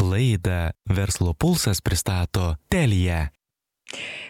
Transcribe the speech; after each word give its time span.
Laidą 0.00 0.70
Verslo 0.88 1.34
pulsas 1.34 1.80
pristato 1.80 2.56
Telija. 2.68 3.28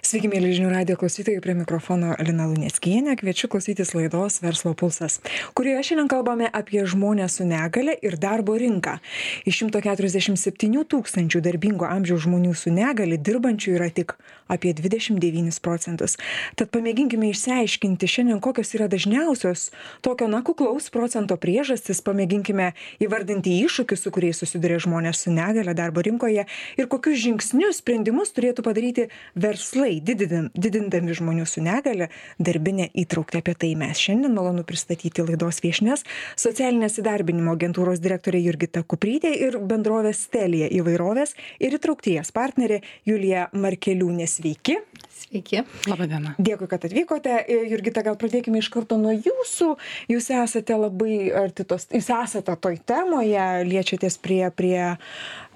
Sveiki, 0.00 0.30
mėly 0.33 0.54
žinių 0.56 0.71
radio 0.72 0.94
klausytojai, 0.96 1.42
prie 1.44 1.52
mikrofono 1.54 2.14
Lina 2.25 2.46
Luneckienė. 2.49 3.12
Kviečiu 3.20 3.50
klausytis 3.52 3.92
laidos 3.92 4.39
Verslo 4.41 4.73
pulsas, 4.73 5.18
kurioje 5.55 5.91
šiandien 5.91 6.08
kalbame 6.08 6.48
apie 6.48 6.80
žmonės 6.89 7.36
su 7.36 7.44
negale 7.44 7.92
ir 8.00 8.16
darbo 8.18 8.57
rinką. 8.57 8.96
Iš 9.45 9.61
147 9.68 10.80
tūkstančių 10.91 11.43
darbingo 11.45 11.85
amžiaus 11.85 12.25
žmonių 12.25 12.54
su 12.57 12.73
negale 12.73 13.18
dirbančių 13.21 13.77
yra 13.77 13.91
tik 13.93 14.17
apie 14.50 14.73
29 14.75 15.61
procentus. 15.63 16.17
Tad 16.57 16.72
pamėginkime 16.72 17.29
išsiaiškinti 17.31 18.08
šiandien, 18.11 18.40
kokios 18.43 18.72
yra 18.75 18.89
dažniausios 18.90 19.68
tokio 20.03 20.27
na 20.32 20.40
kuklaus 20.43 20.89
procento 20.90 21.36
priežastis, 21.39 22.00
pamėginkime 22.03 22.72
įvardinti 23.04 23.61
iššūkius, 23.68 24.08
su 24.08 24.14
kuriais 24.17 24.40
susiduria 24.40 24.81
žmonės 24.81 25.27
su 25.27 25.36
negale 25.36 25.77
darbo 25.77 26.03
rinkoje 26.03 26.49
ir 26.81 26.90
kokius 26.90 27.21
žingsnius, 27.29 27.85
sprendimus 27.85 28.35
turėtų 28.35 28.67
padaryti 28.67 29.11
verslo 29.36 29.50
verslai 29.50 29.99
didindam 30.04 30.49
didindami 30.54 31.14
žmonių 31.17 31.46
su 31.49 31.63
negalia 31.64 32.09
darbinę 32.38 32.88
įtrauktį. 33.02 33.40
Apie 33.40 33.54
tai 33.59 33.73
mes 33.78 34.00
šiandien 34.00 34.34
malonu 34.36 34.64
pristatyti 34.66 35.24
laidos 35.26 35.60
viešnias 35.64 36.04
socialinės 36.40 37.00
įdarbinimo 37.02 37.54
agentūros 37.56 38.02
direktorė 38.02 38.42
jurgita 38.45 38.84
kuprytė 38.86 39.32
ir 39.46 39.59
bendrovės 39.70 40.26
telija 40.32 40.70
įvairovės 40.80 41.36
ir 41.62 41.78
įtraukties 41.78 42.32
partnerė 42.36 42.80
julija 43.09 43.48
markeliūnė. 43.56 44.28
Sveiki 44.30 44.78
Sveiki. 45.20 45.62
Labą 45.91 46.09
dieną. 46.09 46.34
Dėkui, 46.41 46.69
kad 46.70 46.87
atvykote. 46.88 47.37
Jurgita, 47.69 48.05
gal 48.06 48.16
pradėkime 48.20 48.62
iš 48.62 48.70
karto 48.73 48.97
nuo 49.01 49.12
jūsų. 49.12 49.74
Jūs 50.12 50.30
esate 50.33 50.79
labai 50.80 51.29
arti 51.37 51.66
tos, 51.69 51.87
jūs 51.93 52.09
esate 52.15 52.56
toj 52.56 52.80
temoje, 52.88 53.46
liečiatės 53.69 54.20
prie, 54.23 54.45
prie 54.56 54.91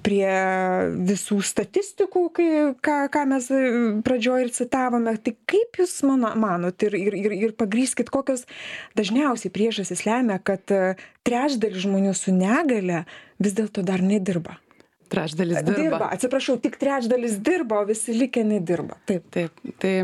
prie 0.04 0.28
visų 1.08 1.38
statistikų, 1.44 2.24
kai, 2.36 2.48
ką, 2.84 2.96
ką 3.12 3.22
mes 3.30 3.46
e, 3.54 3.60
pradžioje 4.04 4.48
ir 4.48 4.50
citavome. 4.52 5.14
Tai 5.24 5.32
kaip 5.48 5.80
Jūs 5.80 5.94
mano, 6.06 6.34
manot 6.40 6.84
ir, 6.86 6.96
ir, 6.98 7.16
ir, 7.16 7.36
ir 7.48 7.54
pagryskit, 7.56 8.12
kokios 8.12 8.44
dažniausiai 8.98 9.52
priežastys 9.54 10.04
lemia, 10.04 10.36
kad 10.44 10.74
e, 10.74 10.98
trečdalis 11.26 11.86
žmonių 11.86 12.12
su 12.18 12.34
negale 12.36 13.04
vis 13.40 13.56
dėlto 13.56 13.86
dar 13.86 14.04
nedirba? 14.04 14.58
Trečdalis 15.12 15.62
dirba. 15.66 16.08
Atsiprašau, 16.14 16.56
tik 16.62 16.78
trečdalis 16.80 17.38
dirba, 17.44 17.82
o 17.82 17.88
visi 17.88 18.14
likę 18.16 18.44
nedirba. 18.46 18.96
Taip. 19.08 19.26
Taip. 19.34 19.64
Tai 19.82 19.94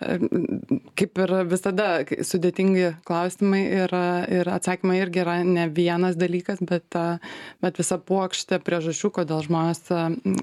kaip 0.00 1.20
ir 1.20 1.32
visada 1.50 1.88
sudėtingi 2.24 2.94
klausimai 3.08 3.60
ir, 3.82 3.94
ir 4.40 4.48
atsakymai 4.48 4.96
irgi 5.02 5.20
yra 5.22 5.36
ne 5.44 5.66
vienas 5.68 6.16
dalykas, 6.20 6.62
bet, 6.64 6.96
bet 7.60 7.80
visa 7.80 7.98
puokštė 8.00 8.60
priežasčių, 8.64 9.10
kodėl 9.20 9.44
žmonės 9.44 9.82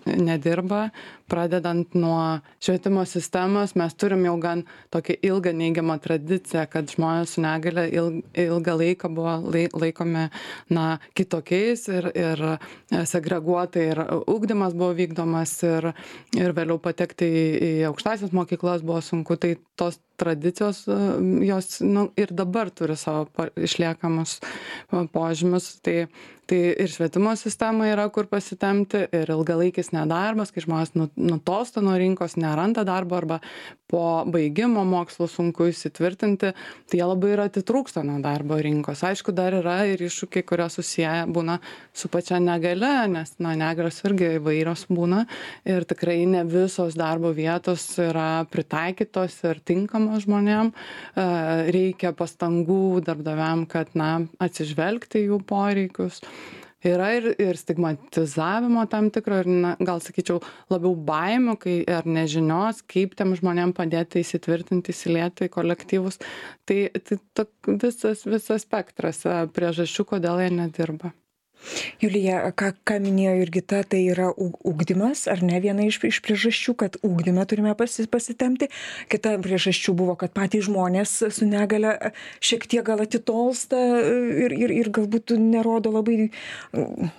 nedirba, 0.05 0.87
pradedant 1.27 1.95
nuo 1.97 2.39
švietimo 2.63 3.03
sistemos, 3.09 3.73
mes 3.79 3.97
turim 3.97 4.25
jau 4.27 4.35
gan 4.41 4.63
tokią 4.93 5.17
ilgą 5.31 5.53
neigiamą 5.57 5.97
tradiciją, 6.03 6.67
kad 6.71 6.93
žmonės 6.93 7.35
su 7.35 7.43
negale 7.43 7.87
ilgą 7.89 8.77
laiką 8.83 9.11
buvo 9.13 9.35
laikomi 9.81 10.27
na, 10.73 10.85
kitokiais 11.17 11.87
ir, 11.91 12.11
ir 12.13 12.45
segreguotai 13.09 13.89
ir 13.91 14.03
ugdymas 14.29 14.77
buvo 14.77 14.93
vykdomas 14.97 15.57
ir, 15.65 15.91
ir 16.37 16.55
vėliau 16.55 16.79
patekti 16.83 17.27
į, 17.27 17.45
į 17.57 17.73
aukštasias 17.89 18.35
mokyklas 18.35 18.85
buvo 18.85 19.01
sunku. 19.01 19.35
Tai 19.41 19.46
tai 19.55 19.63
tos 19.75 19.99
tradicijos 20.17 20.85
jos 21.41 21.81
nu 21.81 22.11
ir 22.17 22.33
dabar 22.33 22.69
turi 22.69 22.95
savo 22.95 23.27
išliekamus 23.55 24.39
požymius. 25.13 25.79
Tai 25.81 26.07
tai 26.47 26.59
ir 26.79 26.91
švietimo 26.91 27.33
sistema 27.35 27.89
yra 27.91 28.07
kur 28.13 28.27
pasitempti 28.31 29.03
ir 29.15 29.31
ilgalaikis 29.33 29.91
nedarbas 29.91 30.53
kai 30.55 30.63
žmonės 30.63 30.93
nu 30.95 31.09
nutolsta 31.19 31.83
nuo 31.83 31.97
rinkos 31.99 32.37
neranda 32.39 32.85
darbo 32.87 33.17
arba 33.19 33.39
po 33.91 34.23
baigimo 34.27 34.83
mokslų 34.87 35.27
sunku 35.31 35.69
įsitvirtinti 35.71 36.51
tai 36.51 36.99
jie 36.99 37.03
labai 37.07 37.33
ir 37.33 37.41
atitrūksta 37.45 38.03
nuo 38.07 38.17
darbo 38.23 38.57
rinkos. 38.59 39.03
Aišku 39.07 39.31
dar 39.35 39.55
yra 39.59 39.77
ir 39.87 40.03
iššūkiai 40.07 40.45
kurie 40.47 40.67
susiję 40.71 41.13
būna 41.35 41.57
su 41.95 42.11
pačia 42.11 42.39
negalia 42.43 43.05
nes 43.11 43.35
na 43.43 43.53
negalios 43.59 43.99
irgi 44.07 44.33
įvairios 44.39 44.87
būna 44.91 45.23
ir 45.67 45.87
tikrai 45.87 46.19
ne 46.27 46.43
visos 46.47 46.95
darbo 46.99 47.31
vietos 47.35 47.85
yra 48.03 48.45
pritaikytos 48.51 49.39
ir 49.47 49.61
tinkamos 49.67 50.25
žmonėm. 50.27 50.71
E, 50.71 51.27
reikia 51.75 52.11
pastangų 52.15 53.03
darbdaviam 53.07 53.65
kad 53.71 53.95
na 53.95 54.11
atsižvelgti 54.43 55.23
į 55.23 55.29
jų 55.31 55.41
poreikius 55.47 56.21
yra 56.85 57.11
ir 57.17 57.27
ir 57.41 57.57
stigmatizavimo 57.57 58.85
tam 58.91 59.09
tikro 59.13 59.41
ir 59.41 59.49
na 59.49 59.75
gal 59.79 60.01
sakyčiau 60.03 60.41
labiau 60.69 60.93
baimių 61.09 61.57
kai 61.61 61.77
ar 61.99 62.05
nežinios 62.05 62.83
kaip 62.93 63.15
tiem 63.17 63.35
žmonėm 63.39 63.73
padėti 63.77 64.21
įsitvirtinti 64.21 64.93
įsilieti 64.93 65.47
į 65.47 65.53
kolektyvus. 65.53 66.19
Tai 66.67 66.79
tai 66.97 67.21
tok 67.37 67.71
visas 67.81 68.25
visas 68.25 68.67
spektras 68.67 69.23
e, 69.25 69.39
priežasčių 69.53 70.09
kodėl 70.13 70.43
jie 70.43 70.51
nedirba 70.53 71.13
julija 72.01 72.51
ką 72.57 72.71
ką 72.87 72.99
minėjo 73.03 73.35
jurgita 73.41 73.81
tai 73.91 74.03
yra 74.13 74.29
u 74.31 74.51
ugdymas 74.67 75.25
ar 75.31 75.43
ne 75.45 75.59
viena 75.63 75.85
iš 75.87 75.99
iš 76.07 76.21
priežasčių 76.25 76.75
kad 76.83 76.97
ugdyme 77.05 77.45
turime 77.49 77.73
pasi 77.77 78.07
pasitempti 78.11 78.69
kita 79.11 79.37
priežasčių 79.43 79.95
buvo 79.97 80.17
kad 80.19 80.33
patys 80.35 80.67
žmonės 80.69 81.17
su 81.33 81.47
negalia 81.49 82.13
šiek 82.39 82.67
tiek 82.69 82.85
gal 82.87 83.03
atitolsta 83.03 83.79
ir 84.45 84.55
ir 84.55 84.73
ir 84.77 84.91
galbūt 84.93 85.35
nerodo 85.41 85.91
labai 85.95 86.29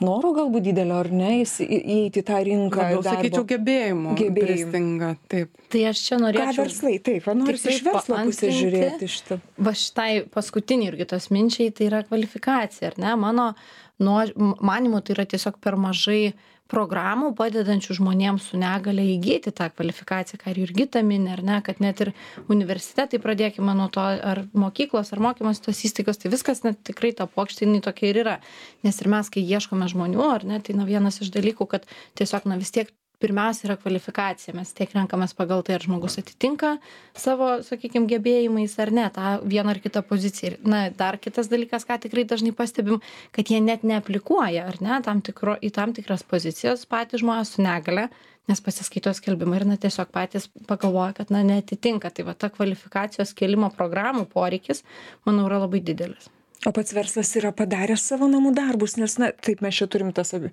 noro 0.01 0.33
galbūt 0.37 0.71
didelio 0.71 1.01
ar 1.03 1.13
ne 1.13 1.39
įs 1.43 1.59
įeiti 1.65 2.23
į 2.23 2.27
tą 2.31 2.43
rinką 2.49 2.83
labiau 2.83 3.05
sakyčiau 3.07 3.47
gebėjimų 3.49 4.17
pristinga 4.39 5.15
taip. 5.31 5.53
Tai 5.73 5.83
aš 5.91 6.05
čia 6.07 6.21
norėčiau 6.21 6.53
ką 6.53 6.63
verslai 6.63 6.95
taip 7.05 7.27
va 7.29 7.35
norisi 7.39 7.75
iš 7.75 7.83
verslo 7.87 8.23
pusės 8.29 8.57
žiūrėti 8.59 9.11
šitą. 9.15 9.41
va 9.69 9.75
šitai 9.83 10.11
paskutinei 10.35 10.91
jurgitos 10.91 11.29
minčiai 11.35 11.75
tai 11.75 11.91
yra 11.91 12.03
kvalifikacija 12.09 12.93
ar 12.93 12.99
ne? 13.03 13.15
Mano 13.21 13.51
nuo 13.99 14.23
manymu 14.61 15.03
tai 15.03 15.17
yra 15.17 15.27
tiesiog 15.29 15.59
per 15.63 15.77
mažai 15.81 16.35
programų 16.69 17.31
padedančių 17.37 17.97
žmonėms 17.97 18.51
su 18.51 18.59
negalia 18.61 19.07
įgyti 19.15 19.53
tą 19.57 19.71
kvalifikaciją 19.73 20.41
ką 20.43 20.53
ir 20.53 20.61
jurgita 20.63 21.03
mini 21.07 21.33
ar 21.33 21.43
ne 21.45 21.57
kad 21.65 21.81
net 21.81 22.03
ir 22.05 22.13
universitetai 22.53 23.21
pradėkime 23.25 23.73
nuo 23.79 23.89
to 23.93 24.05
ar 24.05 24.43
mokyklos 24.53 25.15
ar 25.17 25.23
mokymosi 25.25 25.65
tos 25.65 25.81
įstaigos 25.89 26.21
tai 26.21 26.33
viskas 26.35 26.63
na 26.67 26.75
tikrai 26.77 27.15
ta 27.17 27.27
puokštė 27.27 27.65
jinai 27.65 27.81
tokia 27.85 28.13
ir 28.13 28.23
yra. 28.25 28.37
Nes 28.85 29.01
ir 29.01 29.09
mes 29.09 29.33
kai 29.33 29.45
ieškome 29.45 29.89
žmonių 29.89 30.29
ar 30.29 30.45
ne 30.45 30.61
tai 30.61 30.77
na 30.77 30.89
vienas 30.89 31.23
iš 31.25 31.33
dalykų 31.35 31.71
kad 31.73 31.89
tiesiog 32.21 32.51
na 32.53 32.61
vis 32.61 32.75
tiek 32.75 32.93
pirmiausia 33.23 33.69
yra 33.69 33.77
kvalifikacija. 33.81 34.55
Mes 34.57 34.71
tiek 34.77 34.93
renkamės 34.95 35.35
pagal 35.39 35.65
tai 35.67 35.77
ar 35.77 35.85
žmogus 35.85 36.19
atitinka 36.21 36.77
savo 37.19 37.51
sakykim 37.67 38.07
gebėjimais 38.11 38.77
ar 38.83 38.93
ne 38.95 39.09
tą 39.15 39.35
vieną 39.43 39.75
ar 39.75 39.83
kitą 39.83 40.05
poziciją. 40.07 40.53
Ir 40.53 40.71
na 40.71 40.83
dar 40.95 41.19
kitas 41.23 41.51
dalykas 41.51 41.87
ką 41.89 41.99
tikrai 42.05 42.25
dažnai 42.29 42.55
pastebim 42.57 43.03
kad 43.35 43.51
jie 43.51 43.61
net 43.65 43.85
neaplikuoja 43.87 44.69
ar 44.71 44.81
ne 44.85 45.01
tam 45.05 45.23
tikro 45.25 45.59
į 45.59 45.73
tam 45.75 45.95
tikras 45.97 46.23
pozicijas 46.23 46.87
patys 46.87 47.25
žmonės 47.25 47.57
su 47.57 47.67
negalia 47.67 48.09
nes 48.49 48.63
pasiskaito 48.65 49.13
skelbimą 49.13 49.59
ir 49.59 49.67
na 49.69 49.77
tiesiog 49.77 50.09
patys 50.15 50.49
pagalvoja 50.71 51.19
kad 51.19 51.35
na 51.35 51.43
neatitinka. 51.45 52.15
Tai 52.15 52.31
va 52.31 52.39
ta 52.39 52.49
kvalifikacijos 52.55 53.35
kėlimo 53.37 53.75
programų 53.77 54.29
poreikis 54.33 54.85
manau 55.27 55.51
yra 55.51 55.65
labai 55.67 55.85
didelis 55.85 56.31
o 56.67 56.73
pats 56.75 56.95
verslas 56.97 57.31
yra 57.39 57.53
padaręs 57.55 58.03
savo 58.11 58.29
namų 58.31 58.53
darbus 58.57 58.97
nes 58.99 59.19
na 59.21 59.31
taip 59.33 59.63
mes 59.65 59.77
čia 59.79 59.87
turim 59.91 60.11
tas 60.15 60.35
ob 60.37 60.49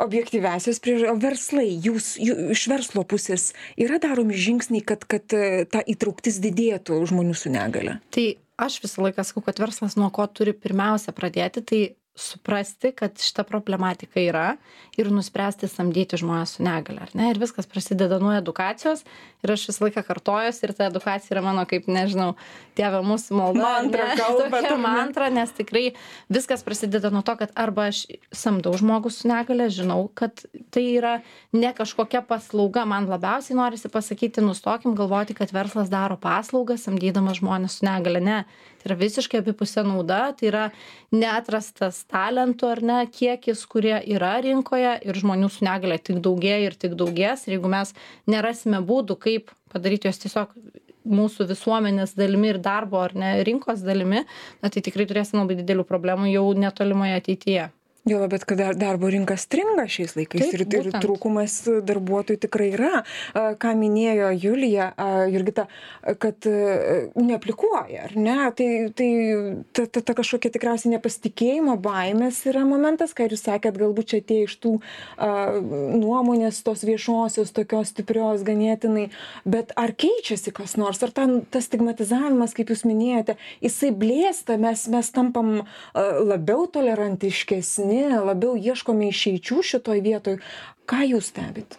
objektyviąsias 0.00 0.80
priež 0.84 1.06
o 1.12 1.16
verslai 1.20 1.68
jūs 1.70 2.14
jų 2.20 2.50
iš 2.54 2.66
verslo 2.72 3.04
pusės 3.08 3.50
yra 3.80 4.00
daromi 4.02 4.36
žingsniai 4.36 4.84
kad 4.84 5.04
kad 5.08 5.32
e, 5.36 5.64
ta 5.70 5.82
įtrauktis 5.84 6.40
didėtų 6.44 7.00
žmonių 7.10 7.36
su 7.36 7.52
negalia 7.52 7.98
tai 8.14 8.34
aš 8.60 8.80
visą 8.84 9.06
laiką 9.06 9.24
sakau 9.24 9.44
kad 9.46 9.60
verslas 9.62 9.96
nuo 9.96 10.10
ko 10.12 10.26
turi 10.28 10.52
pirmiausia 10.56 11.16
pradėti 11.16 11.64
tai 11.64 11.80
suprasti 12.14 12.92
kad 12.92 13.18
šita 13.18 13.44
problematika 13.44 14.20
yra 14.20 14.56
ir 14.98 15.10
nuspręsti 15.12 15.68
samdyti 15.68 16.18
žmones 16.20 16.56
su 16.56 16.62
negalia 16.62 17.06
ar 17.06 17.12
ne? 17.14 17.30
Ir 17.30 17.38
viskas 17.38 17.68
prasideda 17.70 18.18
nuo 18.18 18.32
edukacijos 18.36 19.04
ir 19.42 19.52
aš 19.54 19.68
visą 19.70 19.86
laiką 19.86 20.02
kartojuosi 20.04 20.66
ir 20.66 20.72
ta 20.76 20.88
edukacija 20.90 21.36
yra 21.36 21.44
mano 21.44 21.64
kaip 21.70 21.86
nežinau 21.88 22.34
tėve 22.78 23.00
mūsų 23.06 23.38
malda 23.38 23.62
mantra 23.62 24.08
kalbat 24.20 24.56
tokia 24.56 24.78
mantra 24.82 25.30
nes 25.32 25.54
tikrai 25.56 25.84
viskas 26.28 26.64
prasideda 26.66 27.12
nuo 27.14 27.22
to 27.26 27.36
kad 27.40 27.54
arba 27.54 27.88
aš 27.92 28.02
samdau 28.34 28.74
žmogų 28.80 29.12
su 29.14 29.30
negalia 29.30 29.70
žinau 29.72 30.08
kad 30.14 30.44
tai 30.74 30.84
yra 30.98 31.14
ne 31.52 31.70
kažkokia 31.76 32.24
paslauga 32.26 32.84
man 32.84 33.08
labiausiai 33.10 33.56
norisi 33.56 33.88
pasakyti 33.88 34.44
nustokim 34.44 34.98
galvoti 34.98 35.38
kad 35.38 35.54
verslas 35.54 35.92
daro 35.92 36.18
paslaugą 36.20 36.76
samdydamas 36.76 37.40
žmones 37.40 37.78
su 37.78 37.86
negalia 37.86 38.20
ne 38.20 38.42
tai 38.80 38.90
yra 38.90 38.98
visiškai 39.00 39.42
abipusė 39.42 39.84
nauda 39.86 40.20
tai 40.36 40.48
yra 40.50 40.64
neatrastas 41.12 42.02
talentų 42.10 42.70
ar 42.72 42.82
ne 42.90 42.98
kiekis 43.12 43.64
kurie 43.70 43.96
yra 44.16 44.36
rinkoje 44.44 44.96
ir 45.04 45.20
žmonių 45.22 45.50
su 45.52 45.66
negalia 45.66 46.00
tik 46.00 46.22
daugėja 46.24 46.70
ir 46.70 46.78
tik 46.80 46.96
daugės. 47.00 47.46
Ir 47.46 47.58
jeigu 47.58 47.72
mes 47.72 47.92
nerasime 48.30 48.80
būdų 48.84 49.18
kaip 49.20 49.52
padaryt 49.72 50.08
juos 50.08 50.22
tiesiog 50.24 50.56
mūsų 51.10 51.48
visuomenės 51.48 52.16
dalimi 52.16 52.54
ir 52.54 52.60
darbo 52.62 53.00
ar 53.00 53.14
ne 53.16 53.34
rinkos 53.46 53.84
dalimi 53.84 54.24
na 54.60 54.68
tai 54.72 54.82
tikrai 54.84 55.08
turėsim 55.08 55.40
labai 55.40 55.56
didelių 55.60 55.86
problemų 55.88 56.32
jau 56.32 56.46
netolimoje 56.56 57.20
ateityje 57.20 57.68
juolab 58.08 58.30
bet 58.30 58.44
kad 58.44 58.58
dar 58.58 58.76
darbo 58.78 59.10
rinka 59.12 59.36
stringa 59.36 59.84
šiais 59.90 60.14
laikais 60.16 60.54
ir 60.54 60.64
ir 60.64 60.88
trūkumas 61.02 61.56
darbuotojų 61.84 62.40
tikrai 62.46 62.70
yra. 62.72 63.02
Ką 63.60 63.72
minėjo 63.76 64.30
julija 64.40 64.90
jurgita 65.28 65.66
kad 66.22 66.48
a, 66.48 66.54
neaplikuoja 67.20 68.06
ar 68.08 68.16
ne? 68.16 68.38
Tai 68.56 68.68
tai 68.96 69.10
ta 69.76 69.84
ta 69.86 70.00
ta 70.00 70.16
kažkokia 70.16 70.52
tikriausiai 70.54 70.94
nepasitikėjimo 70.94 71.76
baimės 71.82 72.40
yra 72.48 72.64
momentas 72.68 73.12
ką 73.16 73.28
ir 73.28 73.36
jūs 73.36 73.44
sakėt 73.50 73.76
galbūt 73.80 74.14
čia 74.14 74.22
atėję 74.24 74.48
iš 74.48 74.56
tų 74.64 74.74
a, 74.80 75.60
nuomonės 75.60 76.62
tos 76.64 76.86
viešosios 76.88 77.52
tokios 77.56 77.92
stiprios 77.92 78.44
ganėtinai 78.48 79.10
bet 79.44 79.74
ar 79.76 79.92
keičiasi 79.92 80.54
kas 80.56 80.78
nors? 80.80 81.02
Ar 81.04 81.12
ten 81.12 81.42
tas 81.52 81.68
stigmatizavimas 81.68 82.56
kaip 82.56 82.72
jūs 82.72 82.86
minėjote 82.88 83.36
jisai 83.60 83.92
blėsta 83.92 84.56
mes 84.60 84.88
mes 84.88 85.12
tampam 85.12 85.60
a, 85.60 86.08
labiau 86.24 86.64
tolerantiškesni 86.70 87.89
labiau 88.24 88.56
ieškome 88.58 89.10
išeičių 89.10 89.60
šitoj 89.72 90.02
vietoj. 90.04 90.38
Ką 90.90 91.04
jūs 91.12 91.30
stebit? 91.32 91.76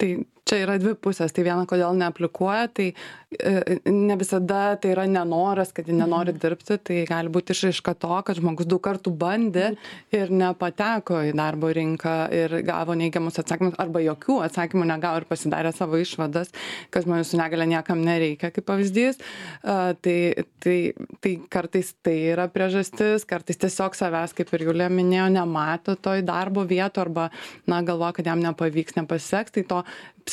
Tai 0.00 0.10
čia 0.48 0.60
yra 0.64 0.76
dvi 0.80 0.94
pusės. 1.00 1.32
Tai 1.34 1.44
viena, 1.46 1.64
kodėl 1.68 1.96
neaplikuoja, 1.98 2.68
tai 2.76 2.88
e, 2.92 3.78
ne 3.90 4.16
visada 4.20 4.76
tai 4.80 4.92
yra 4.94 5.06
nenoras, 5.10 5.72
kad 5.76 5.88
jie 5.88 5.96
nenori 5.96 6.34
dirbti, 6.36 6.78
tai 6.84 7.00
gali 7.08 7.32
būti 7.32 7.56
išaiška 7.56 7.96
to, 8.04 8.12
kad 8.26 8.40
žmogus 8.40 8.68
daug 8.70 8.82
kartų 8.84 9.14
bandė 9.18 9.72
ir 10.14 10.32
nepateko 10.32 11.22
į 11.30 11.34
darbo 11.38 11.72
rinką 11.74 12.14
ir 12.34 12.58
gavo 12.66 12.96
neigiamus 12.98 13.40
atsakymus 13.42 13.78
arba 13.82 14.04
jokių 14.04 14.40
atsakymų 14.46 14.88
negavo 14.92 15.22
ir 15.22 15.28
pasidarė 15.30 15.74
savo 15.76 16.00
išvadas, 16.00 16.52
kad 16.94 17.08
žmonių 17.08 17.26
su 17.28 17.40
negale 17.40 17.68
niekam 17.70 18.04
nereikia, 18.04 18.52
kaip 18.54 18.68
pavyzdys. 18.68 19.20
A, 19.62 19.94
Tai, 20.04 20.34
tai, 20.60 20.92
tai 21.20 21.30
kartais 21.50 21.94
tai 22.04 22.14
yra 22.32 22.46
priežastis, 22.52 23.24
kartais 23.28 23.58
tiesiog 23.60 23.96
savęs, 23.96 24.34
kaip 24.36 24.50
ir 24.56 24.66
Julija 24.68 24.90
minėjo, 24.92 25.28
nemato 25.32 25.94
toj 25.96 26.24
darbo 26.26 26.64
vietų 26.68 27.02
arba, 27.04 27.28
na, 27.70 27.80
galvoja, 27.86 28.14
kad 28.18 28.28
jam 28.28 28.42
nepavyks, 28.44 28.96
nepasiseks. 28.98 29.54
Tai 29.54 29.64
to 29.70 29.80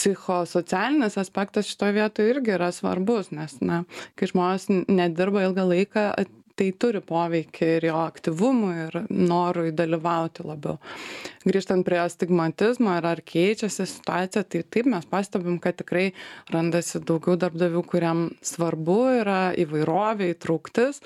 psichosocialinis 0.01 1.17
aspektas 1.21 1.69
šitoje 1.69 1.93
vietoje 1.99 2.33
irgi 2.33 2.55
yra 2.55 2.71
svarbus, 2.73 3.29
nes, 3.35 3.59
na, 3.61 3.83
kai 4.17 4.29
žmonės 4.31 4.65
nedirba 4.89 5.45
ilgą 5.45 5.67
laiką, 5.69 6.05
tai 6.57 6.69
turi 6.77 7.01
poveikį 7.05 7.69
ir 7.77 7.87
jo 7.89 7.99
aktyvumui, 8.03 8.73
ir 8.87 8.97
norui 9.09 9.71
dalyvauti 9.73 10.45
labiau. 10.45 10.77
Grįžtant 11.45 11.85
prie 11.87 12.01
stigmatizmo 12.11 12.93
ir 12.97 13.07
ar 13.07 13.21
keičiasi 13.25 13.87
situacija, 13.89 14.43
tai 14.43 14.63
taip 14.73 14.89
mes 14.91 15.07
pastebim, 15.09 15.57
kad 15.63 15.79
tikrai 15.79 16.11
randasi 16.53 17.01
daugiau 17.05 17.37
darbdavių, 17.41 17.85
kuriam 17.87 18.27
svarbu 18.45 18.99
yra 19.21 19.41
įvairovė, 19.57 20.33
įtrauktis. 20.35 21.01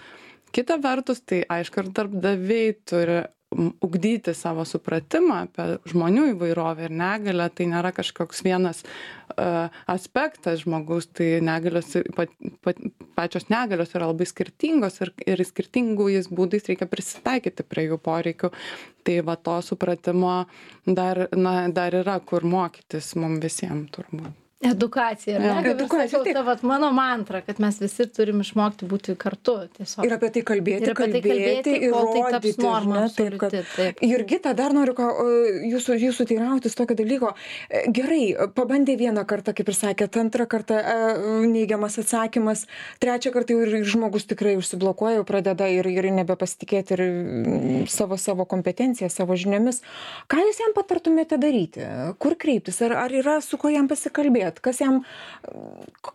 Kita 0.56 0.80
vertus, 0.84 1.20
tai 1.28 1.44
aišku, 1.52 1.84
ir 1.84 1.94
darbdaviai 1.96 2.76
turi 2.88 3.22
ugdyti 3.56 4.34
savo 4.36 4.66
supratimą 4.68 5.38
apie 5.46 5.66
žmonių 5.90 6.26
įvairovę 6.34 6.88
ir 6.88 6.96
negalę. 6.96 7.48
Tai 7.56 7.68
nėra 7.72 7.92
kažkoks 7.96 8.44
vienas 8.46 8.82
uh, 8.84 9.74
aspektas 9.92 10.64
žmogaus, 10.66 11.08
tai 11.16 11.40
negalios, 11.46 11.94
pat, 12.18 12.34
pat, 12.66 12.80
pačios 13.18 13.50
negalios 13.54 13.96
yra 13.96 14.10
labai 14.12 14.28
skirtingos 14.30 15.00
ir, 15.06 15.14
ir 15.28 15.44
skirtingais 15.48 16.30
būdais 16.32 16.68
reikia 16.70 16.90
prisitaikyti 16.92 17.68
prie 17.68 17.90
jų 17.90 18.00
poreikių. 18.06 18.52
Tai 19.06 19.20
va 19.28 19.38
to 19.38 19.60
supratimo 19.66 20.38
dar, 20.88 21.28
na, 21.38 21.60
dar 21.70 22.02
yra 22.02 22.18
kur 22.26 22.48
mokytis 22.48 23.14
mums 23.20 23.44
visiems 23.46 23.94
turbūt. 23.96 24.45
Edukacija, 24.72 25.40
ne? 25.40 25.52
Ir 25.62 25.70
Edukacija, 25.74 26.08
sakiau, 26.10 26.24
taip. 26.26 26.38
ta 26.38 26.44
vat 26.48 26.64
mano 26.68 26.90
mantra, 26.96 27.42
kad 27.46 27.60
mes 27.64 27.78
visi 27.82 28.08
turim 28.12 28.42
išmokti 28.44 28.88
būti 28.90 29.16
kartu. 29.20 29.56
Tiesiog. 29.78 30.06
ir 30.06 30.14
apie 30.16 30.30
tai 30.36 30.42
kalbėti 30.48 30.84
Ir 30.86 30.92
apie 30.94 31.08
tai 31.14 31.22
kalbėti, 31.24 31.76
ir 31.88 31.92
kol 31.94 32.08
tai 32.12 32.22
taps 32.36 32.46
rodyti, 32.50 32.64
norma 32.66 33.00
ne, 33.02 33.10
taip, 33.16 33.38
kad- 33.42 33.56
taip. 33.76 34.02
Jurgita, 34.04 34.54
dar 34.58 34.74
noriu 34.76 34.96
ką, 34.98 35.06
o, 35.08 35.26
jūsų, 35.72 35.98
jūsų 36.06 36.28
teirautis 36.32 36.76
tokio 36.76 36.96
dalyko. 37.00 37.34
E, 37.70 37.84
Gerai, 37.96 38.36
pabandė 38.56 38.98
vieną 39.00 39.26
kartą, 39.30 39.54
kaip 39.56 39.70
ir 39.72 39.78
sakėt, 39.78 40.18
antrą 40.20 40.48
kartą 40.50 40.76
e, 40.80 40.96
neigiamas 41.48 41.98
atsakymas, 42.02 42.66
trečią 43.04 43.32
kartą 43.36 43.56
jau 43.56 43.66
ir 43.66 43.84
žmogus 43.88 44.26
tikrai 44.30 44.56
užsiblokuoja, 44.60 45.20
jau 45.20 45.26
pradeda 45.28 45.68
ir, 45.72 45.88
ir 45.88 46.10
nebepasitikėti 46.12 46.96
ir 46.98 47.04
mm, 47.06 47.88
savo, 47.92 48.18
savo 48.22 48.46
kompetenciją, 48.50 49.10
savo 49.10 49.36
žiniomis. 49.40 49.82
Ką 50.32 50.42
jūs 50.44 50.60
jam 50.64 50.74
patartumėte 50.76 51.40
daryti? 51.42 51.84
Kur 52.20 52.36
kreiptis? 52.40 52.82
Ar, 52.86 52.96
ar 53.06 53.12
yra 53.16 53.40
su 53.42 53.58
kuo 53.62 53.70
jam 53.74 53.88
pasikalbėti? 53.92 54.55
Kas 54.64 54.82
jam, 54.84 55.02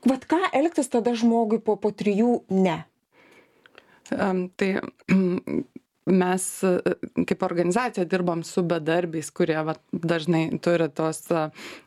vad 0.07 0.25
ką 0.31 0.41
elgtis 0.57 0.91
tada 0.93 1.15
žmogui 1.19 1.61
po, 1.65 1.77
po 1.81 1.93
trijų 1.93 2.41
ne? 2.53 2.79
Tai 4.11 4.71
mes 6.15 6.47
e, 6.67 6.75
kaip 7.29 7.43
organizacija 7.47 8.05
dirbam 8.09 8.43
su 8.47 8.63
bedarbiais, 8.67 9.31
kurie 9.35 9.59
va, 9.67 9.75
dažnai 9.93 10.43
turi 10.63 10.89
tos 10.95 11.23
e, 11.31 11.47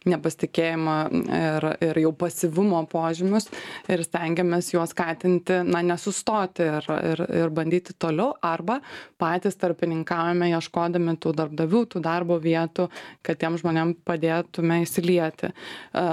nepasitikėjimo 0.10 0.98
ir, 1.40 1.68
ir 1.88 2.02
jau 2.04 2.14
pasivumo 2.24 2.82
požymius 2.92 3.50
ir 3.92 4.04
stengiamės 4.06 4.74
juos 4.74 4.94
skatinti, 4.94 5.62
na, 5.68 5.84
nesustoti 5.86 6.68
ir, 6.68 6.90
ir, 7.14 7.24
ir 7.44 7.54
bandyti 7.54 7.96
toliau 8.00 8.34
arba 8.44 8.80
patys 9.22 9.58
tarpininkavome 9.62 10.52
ieškodami 10.54 11.18
tų 11.24 11.34
darbdavių, 11.40 11.84
tų 11.94 12.04
darbo 12.04 12.38
vietų, 12.44 12.90
kad 13.26 13.40
tiem 13.42 13.58
žmonėm 13.62 13.96
padėtume 14.06 14.82
įsilieti. 14.84 15.54
E, 15.94 16.08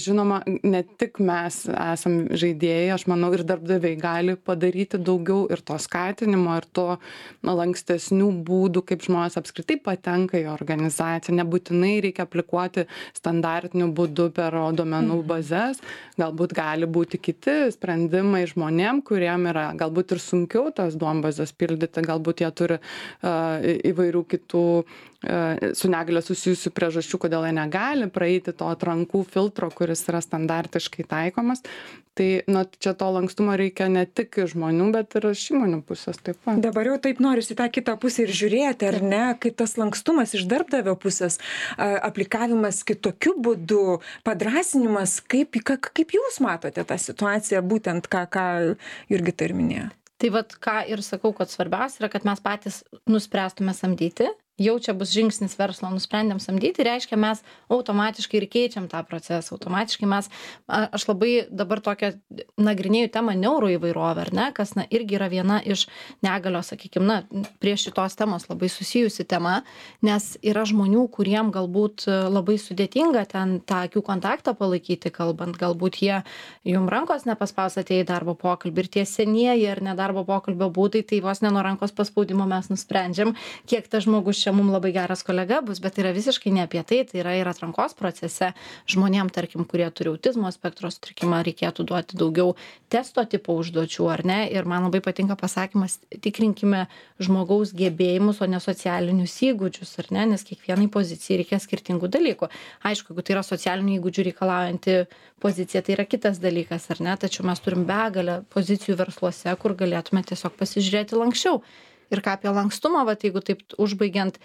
Žinoma, 0.00 0.40
ne 0.46 0.82
tik 1.00 1.20
mes 1.24 1.62
esam 1.70 2.20
žaidėjai, 2.30 2.90
aš 2.94 3.06
manau, 3.10 3.32
ir 3.34 3.44
darbdaviai 3.46 3.98
gali 4.00 4.36
padaryti 4.36 5.00
daugiau 5.00 5.46
ir 5.52 5.62
to 5.66 5.76
skatinimo, 5.80 6.56
ir 6.60 6.66
to 6.76 6.86
na, 7.46 7.54
lankstesnių 7.56 8.30
būdų, 8.46 8.82
kaip 8.90 9.04
žmonės 9.06 9.38
apskritai 9.40 9.78
patenka 9.82 10.38
į 10.40 10.48
organizaciją. 10.52 11.36
Nebūtinai 11.40 11.94
reikia 12.06 12.26
aplikuoti 12.26 12.86
standartiniu 13.16 13.90
būdu 13.96 14.30
per 14.36 14.56
duomenų 14.76 15.20
bazės. 15.28 15.80
Galbūt 16.20 16.54
gali 16.56 16.88
būti 16.90 17.20
kiti 17.22 17.56
sprendimai 17.74 18.44
žmonėm, 18.50 19.02
kuriem 19.06 19.48
yra 19.52 19.70
galbūt 19.78 20.16
ir 20.16 20.24
sunkiau 20.24 20.68
tas 20.74 20.98
duombazės 21.00 21.54
pildyti, 21.56 22.04
galbūt 22.04 22.44
jie 22.44 22.50
turi 22.56 22.80
uh, 22.80 23.70
įvairių 23.90 24.24
kitų 24.34 24.66
uh, 24.80 25.00
su 25.76 25.90
negalė 25.92 26.22
susijusių 26.24 26.72
priežasčių, 26.76 27.22
kodėl 27.24 27.48
jie 27.48 27.54
negali 27.56 28.08
praeiti 28.12 28.54
to 28.56 28.68
atrankų 28.72 29.24
filtro, 29.28 29.70
kuris 29.74 30.04
yra 30.08 30.22
standartiškai 30.24 31.08
taikomas. 31.08 31.64
Tai 32.18 32.42
na, 32.50 32.64
čia 32.82 32.92
to 32.98 33.06
lankstumo 33.14 33.54
reikia 33.56 33.86
ne 33.88 34.02
tik 34.04 34.40
iš 34.42 34.56
žmonių, 34.56 34.90
bet 34.96 35.14
ir 35.16 35.28
iš 35.30 35.44
įmonių 35.54 35.78
pusės 35.86 36.18
taip 36.18 36.40
pat. 36.44 36.58
Dabar 36.64 36.90
jau 36.90 36.96
taip 37.02 37.20
norisi 37.30 37.54
tą 37.58 37.68
kitą 37.70 37.94
pusę 38.02 38.26
ir 38.26 38.34
žiūrėti, 38.34 38.88
ar 38.90 38.98
ne, 39.06 39.22
kaip 39.40 39.56
tas 39.60 39.76
lankstumas 39.78 40.34
iš 40.34 40.44
darbdavio 40.50 40.96
pusės, 40.98 41.38
aplikavimas 41.78 42.82
kitokiu 42.88 43.36
būdu, 43.38 44.00
padrasinimas, 44.26 45.20
kaip, 45.30 45.56
ka- 45.64 45.78
kaip 45.78 46.14
jūs 46.18 46.40
matote 46.42 46.84
tą 46.84 46.98
situaciją, 46.98 47.62
būtent 47.62 48.10
ką, 48.10 48.26
ką 48.34 48.46
Jurgita 49.10 49.46
ir 49.46 49.54
minėjo. 49.56 49.88
Tai 50.20 50.28
vad 50.34 50.52
ką 50.60 50.82
ir 50.92 51.00
sakau, 51.00 51.32
kad 51.32 51.48
svarbiausia 51.48 52.02
yra, 52.02 52.10
kad 52.12 52.26
mes 52.28 52.42
patys 52.44 52.82
nuspręstume 53.08 53.72
samdyti. 53.72 54.28
Jau 54.60 54.76
čia 54.82 54.92
bus 54.92 55.14
žingsnis 55.16 55.54
verslo, 55.56 55.88
nusprendėm 55.88 56.36
samdyti, 56.42 56.84
reiškia, 56.84 57.16
mes 57.16 57.40
automatiškai 57.72 58.42
ir 58.42 58.46
keičiam 58.52 58.90
tą 58.92 59.00
procesą. 59.08 59.56
Automatiškai 59.56 60.08
mes, 60.10 60.28
a- 60.68 60.88
aš 60.92 61.06
labai 61.08 61.46
dabar 61.48 61.80
tokią 61.80 62.12
nagrinėjau 62.60 63.08
temą 63.14 63.32
neuroįvairovę, 63.40 64.26
ar 64.26 64.32
ne, 64.36 64.48
kas 64.52 64.74
na, 64.76 64.84
irgi 64.92 65.16
yra 65.16 65.30
viena 65.32 65.60
iš 65.64 65.86
negalios, 66.20 66.74
sakykime, 66.74 67.06
na, 67.08 67.46
prie 67.62 67.72
šitos 67.80 68.18
temos 68.20 68.44
labai 68.50 68.68
susijusi 68.68 69.24
tema, 69.24 69.62
nes 70.04 70.36
yra 70.44 70.66
žmonių, 70.68 71.06
kuriem 71.08 71.48
galbūt 71.54 72.04
labai 72.28 72.58
sudėtinga 72.60 73.24
ten 73.32 73.60
tą 73.64 73.86
akių 73.88 74.04
kontaktą 74.04 74.52
palaikyti, 74.58 75.08
kalbant, 75.14 75.56
galbūt 75.56 76.02
jie 76.04 76.20
jum 76.68 76.88
rankos 76.92 77.24
nepaspaus 77.24 77.78
atėję 77.80 78.04
į 78.04 78.08
darbo 78.12 78.36
pokalbį 78.36 78.84
ir 78.84 78.92
tie 78.98 79.06
senieji 79.08 79.66
ar 79.72 79.80
nedarbo 79.80 80.26
pokalbio 80.28 80.68
būdai, 80.68 81.02
tai 81.06 81.22
vos 81.24 81.40
ne 81.40 81.48
nuo 81.48 81.64
rankos 81.64 81.96
paspaudimo 81.96 82.44
mes 82.50 82.68
nusprendžiam, 82.68 83.32
kiek 83.64 83.88
tas 83.88 84.04
žmogus 84.04 84.42
čia 84.42 84.49
mums 84.54 84.72
labai 84.74 84.92
geras 84.94 85.22
kolega 85.26 85.60
bus, 85.64 85.80
bet 85.82 85.96
tai 85.96 86.04
yra 86.04 86.12
visiškai 86.16 86.52
ne 86.54 86.64
apie 86.66 86.82
tai, 86.86 87.00
tai 87.08 87.20
yra 87.22 87.34
ir 87.38 87.48
atrankos 87.50 87.96
procese 87.98 88.52
žmonėm, 88.90 89.30
tarkim, 89.34 89.64
kurie 89.68 89.88
turi 89.94 90.12
autizmo 90.12 90.50
spektro 90.54 90.90
sutrikimą, 90.92 91.42
reikėtų 91.46 91.86
duoti 91.88 92.18
daugiau 92.20 92.54
testo 92.92 93.24
tipo 93.28 93.56
užduočių, 93.60 94.06
ar 94.12 94.24
ne? 94.26 94.38
Ir 94.52 94.68
man 94.68 94.86
labai 94.88 95.02
patinka 95.04 95.36
pasakymas, 95.40 95.98
tikrinkime 96.24 96.86
žmogaus 97.22 97.74
gebėjimus, 97.76 98.40
o 98.42 98.48
ne 98.50 98.60
socialinius 98.62 99.36
įgūdžius, 99.50 99.96
ar 100.02 100.10
ne? 100.16 100.26
Nes 100.34 100.46
kiekvienai 100.46 100.88
pozicijai 100.92 101.42
reikia 101.42 101.60
skirtingų 101.62 102.10
dalykų. 102.10 102.50
Aišku, 102.90 103.12
jeigu 103.12 103.26
tai 103.26 103.36
yra 103.36 103.44
socialinių 103.46 103.98
įgūdžių 103.98 104.26
reikalaujanti 104.30 104.96
pozicija, 105.42 105.84
tai 105.84 105.96
yra 105.98 106.08
kitas 106.08 106.40
dalykas, 106.42 106.88
ar 106.94 107.04
ne? 107.04 107.14
Tačiau 107.20 107.46
mes 107.48 107.62
turim 107.62 107.86
begalę 107.88 108.40
pozicijų 108.54 108.98
versluose, 109.00 109.54
kur 109.60 109.76
galėtume 109.78 110.24
tiesiog 110.26 110.58
pasižiūrėti 110.60 111.18
lankščiau. 111.20 111.62
Ir 112.10 112.22
ką 112.24 112.34
apie 112.36 112.50
lankstumą, 112.54 113.04
va, 113.06 113.14
jeigu 113.14 113.42
taip 113.44 113.62
užbaigiant, 113.78 114.40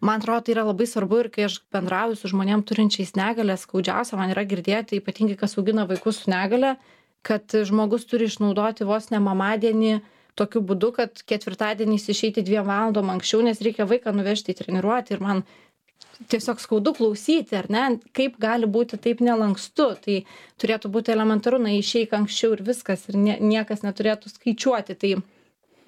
man 0.00 0.22
atrodo, 0.22 0.46
tai 0.46 0.56
yra 0.56 0.64
labai 0.68 0.88
svarbu 0.88 1.20
ir 1.24 1.28
kai 1.34 1.46
aš 1.48 1.60
bendrauju 1.74 2.16
su 2.18 2.32
žmonėm 2.32 2.64
turinčiais 2.68 3.14
negalę, 3.18 3.58
skaudžiausia 3.60 4.16
man 4.20 4.32
yra 4.32 4.46
girdėti, 4.48 5.02
ypatingai 5.02 5.36
kas 5.40 5.58
augina 5.60 5.84
vaikus 5.90 6.22
su 6.24 6.32
negale, 6.32 6.76
kad 7.22 7.54
žmogus 7.68 8.08
turi 8.10 8.26
išnaudoti 8.30 8.88
vos 8.88 9.10
ne 9.12 9.20
mamadienį 9.22 10.00
tokiu 10.38 10.62
būdu 10.64 10.92
kad 10.96 11.22
ketvirtadieniais 11.28 12.08
išeiti 12.08 12.44
dviem 12.44 12.66
valandom 12.66 13.10
anksčiau 13.12 13.42
nes 13.44 13.60
reikia 13.64 13.86
vaiką 13.88 14.14
nuvežti 14.16 14.54
į 14.54 14.58
treniruotę 14.62 15.14
ir 15.14 15.22
man 15.24 15.42
tiesiog 16.32 16.60
skaudu 16.62 16.94
klausyti 16.96 17.56
ar 17.58 17.68
ne 17.72 17.84
kaip 18.16 18.38
gali 18.40 18.68
būti 18.76 18.98
taip 19.02 19.20
nelankstu 19.24 19.88
tai 20.04 20.16
turėtų 20.62 20.90
būti 20.94 21.12
elementaru 21.14 21.60
na 21.62 21.74
išeik 21.76 22.14
anksčiau 22.16 22.56
ir 22.56 22.64
viskas 22.66 23.04
ir 23.10 23.18
nie 23.20 23.36
niekas 23.40 23.84
neturėtų 23.86 24.32
skaičiuoti 24.32 24.98
tai 25.04 25.14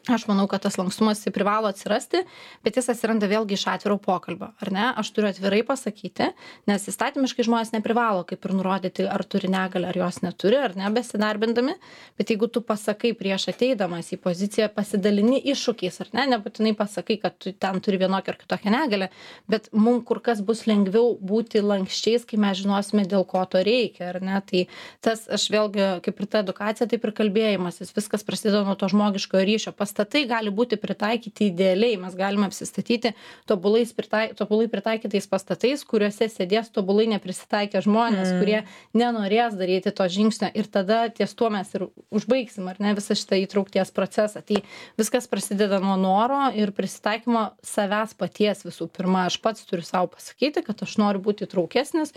aš 0.08 0.26
manau 0.28 0.44
kad 0.50 0.60
tas 0.60 0.76
lankstumas 0.76 1.20
jisai 1.20 1.32
privalo 1.32 1.70
atsirasti 1.72 2.20
bet 2.64 2.76
jis 2.76 2.90
atsiranda 2.92 3.28
vėlgi 3.30 3.56
iš 3.56 3.64
atviro 3.72 3.96
pokalbio 4.02 4.50
ar 4.60 4.70
ne? 4.74 4.84
Aš 5.00 5.10
turiu 5.16 5.30
atvirai 5.30 5.62
pasakyti 5.66 6.28
nes 6.68 6.84
įstatymiškai 6.90 7.46
žmonės 7.46 7.72
neprivalo 7.72 8.24
kaip 8.28 8.44
ir 8.44 8.54
nurodyti 8.58 9.06
ar 9.08 9.24
turi 9.24 9.48
negalią 9.52 9.88
ar 9.88 9.98
jos 10.02 10.20
neturi 10.24 10.58
ar 10.60 10.76
ne 10.76 10.90
besidarbindami. 10.92 11.76
Bet 12.18 12.32
jeigu 12.32 12.50
tu 12.52 12.60
pasakai 12.64 13.14
prieš 13.16 13.48
ateidamas 13.54 14.12
į 14.12 14.20
poziciją 14.24 14.68
pasidalini 14.74 15.40
iššūkiais 15.54 16.00
ar 16.04 16.12
ne? 16.18 16.26
Nebūtinai 16.34 16.74
pasakai 16.76 17.16
kad 17.22 17.38
tu 17.40 17.54
ten 17.56 17.80
turi 17.84 18.00
vienokią 18.02 18.34
ar 18.34 18.40
kitokią 18.42 18.74
negalią 18.74 19.08
bet 19.48 19.70
mum 19.72 20.02
kur 20.04 20.20
kas 20.24 20.44
bus 20.44 20.66
lengviau 20.68 21.14
būti 21.16 21.64
lanksčiais 21.64 22.28
kai 22.28 22.40
mes 22.40 22.60
žinosime 22.60 23.06
dėl 23.08 23.24
ko 23.28 23.44
to 23.48 23.64
reikia 23.64 24.12
ar 24.12 24.20
ne? 24.20 24.36
Tai 24.44 24.66
tas 25.04 25.24
aš 25.32 25.48
vėlgi 25.54 25.88
kaip 26.04 26.20
ir 26.20 26.28
ta 26.28 26.44
edukacija 26.44 26.90
taip 26.90 27.08
ir 27.08 27.16
kalbėjimasis 27.16 27.96
viskas 27.96 28.26
prasideda 28.26 28.64
nuo 28.68 28.76
to 28.76 28.88
žmogiškojo 28.92 29.48
ryšio 29.48 29.72
pas 29.72 29.93
pastatai 29.94 30.26
gali 30.26 30.50
būti 30.50 30.76
pritaikyti 30.80 31.48
idealiai. 31.52 31.96
Mes 32.00 32.14
galime 32.18 32.48
apsistatyti 32.48 33.14
tobulais 33.46 33.92
pritai 33.94 34.34
tobulai 34.34 34.66
pritaikytais 34.68 35.28
pastatais 35.30 35.84
kuriuose 35.86 36.26
sėdės 36.28 36.72
tobulai 36.74 37.06
neprisitaikę 37.12 37.82
žmonės 37.84 38.32
Mm. 38.32 38.40
kurie 38.40 38.64
nenorės 38.94 39.54
daryti 39.54 39.94
to 39.94 40.04
žingsnio. 40.04 40.50
Ir 40.54 40.66
tada 40.66 41.08
ties 41.08 41.34
tuo 41.34 41.50
mes 41.50 41.74
ir 41.74 41.88
užbaigsim 42.10 42.68
ar 42.68 42.76
ne 42.80 42.94
visą 42.94 43.14
šitą 43.14 43.38
įtraukties 43.46 43.92
procesą. 43.92 44.42
Tai 44.42 44.62
viskas 44.98 45.28
prasideda 45.28 45.78
nuo 45.80 45.96
noro 45.96 46.50
ir 46.54 46.72
prisitaikymo 46.72 47.54
savęs 47.62 48.14
paties 48.18 48.64
visų 48.64 48.88
pirma. 48.90 49.26
Aš 49.26 49.38
pats 49.38 49.64
turiu 49.64 49.84
sau 49.84 50.08
pasakyti 50.08 50.64
kad 50.64 50.82
aš 50.82 50.98
noriu 50.98 51.20
būti 51.20 51.46
įtraukesnis 51.46 52.12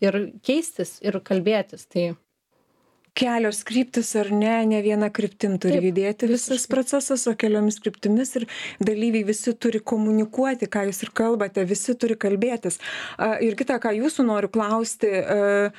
ir 0.00 0.32
keistis 0.42 0.98
ir 1.02 1.20
kalbėtis. 1.20 1.86
Tai 1.86 2.16
kelios 3.18 3.62
kryptys 3.66 4.12
ar 4.20 4.30
ne 4.32 4.54
ne 4.70 4.80
viena 4.84 5.10
kryptim 5.10 5.58
turi 5.62 5.80
judėti 5.88 6.28
visas 6.30 6.66
procesas 6.70 7.26
o 7.30 7.34
keliomis 7.38 7.80
kryptimis 7.82 8.36
ir 8.40 8.46
dalyviai 8.80 9.26
visi 9.28 9.54
turi 9.54 9.82
komunikuoti 9.92 10.70
ką 10.70 10.86
jūs 10.90 11.02
ir 11.06 11.14
kalbate 11.22 11.64
visi 11.68 11.96
turi 11.98 12.18
kalbėtis. 12.20 12.80
A 13.18 13.38
jurgita 13.42 13.80
ką 13.82 13.94
jūsų 13.98 14.26
noriu 14.28 14.52
klausti 14.52 15.10
a 15.20 15.72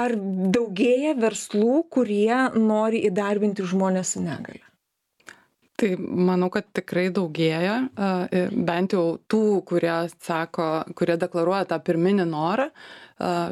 ar 0.00 0.14
daugėja 0.54 1.16
verslų 1.18 1.84
kurie 1.92 2.40
nori 2.56 3.02
įdarbinti 3.10 3.66
žmones 3.66 4.14
su 4.14 4.22
negalia 4.24 4.69
tai 5.80 5.94
manau 5.98 6.50
kad 6.52 6.66
tikrai 6.76 7.08
daugėja 7.14 7.76
bent 8.68 8.94
jau 8.96 9.04
tų 9.30 9.44
kurie 9.68 9.94
sako 10.20 10.68
kurie 10.98 11.16
deklaruoja 11.20 11.68
tą 11.70 11.80
pirminį 11.86 12.26
norą 12.28 12.68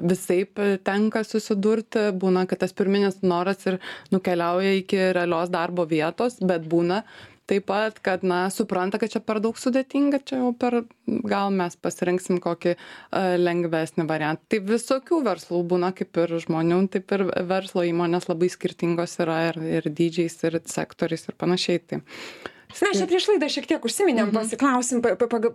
visaip 0.05 0.61
tenka 0.85 1.25
susidurti. 1.29 2.09
Būna 2.21 2.47
kad 2.49 2.63
tas 2.63 2.77
pirminis 2.77 3.21
noras 3.23 3.65
ir 3.69 3.81
nukeliauja 4.15 4.77
iki 4.83 5.01
realios 5.17 5.53
darbo 5.53 5.89
vietos 5.89 6.39
bet 6.41 6.69
būna 6.69 7.03
taip 7.49 7.67
pat 7.69 7.99
kad 8.05 8.25
na 8.27 8.47
supranta 8.53 9.01
kad 9.01 9.13
čia 9.13 9.23
per 9.25 9.41
daug 9.45 9.57
sudėtinga 9.59 10.21
čia 10.29 10.43
jau 10.43 10.53
per 10.57 10.83
gal 11.07 11.53
mes 11.55 11.77
pasirinksim 11.81 12.41
kokį 12.45 12.75
lengvesnį 13.41 14.07
variantą. 14.09 14.45
Tai 14.53 14.61
visokių 14.69 15.23
verslų 15.27 15.63
būna 15.73 15.93
kaip 15.97 16.21
ir 16.25 16.37
žmonių 16.45 16.83
taip 16.93 17.17
ir 17.17 17.27
verslo 17.49 17.87
įmonės 17.89 18.29
labai 18.31 18.51
skirtingos 18.53 19.19
yra 19.25 19.41
ir 19.51 19.63
ir 19.79 19.91
dydžiais 19.91 20.39
ir 20.49 20.61
sektoriais 20.69 21.29
ir 21.29 21.39
panašiai 21.41 21.83
tai 21.85 22.03
mes 22.69 22.99
čia 22.99 23.07
prieš 23.09 23.29
laidą 23.33 23.49
šiek 23.53 23.69
tiek 23.71 23.85
užsiminėm 23.89 24.33
pasiklausim 24.35 25.03
pa 25.05 25.15
pa 25.19 25.29
paga 25.31 25.53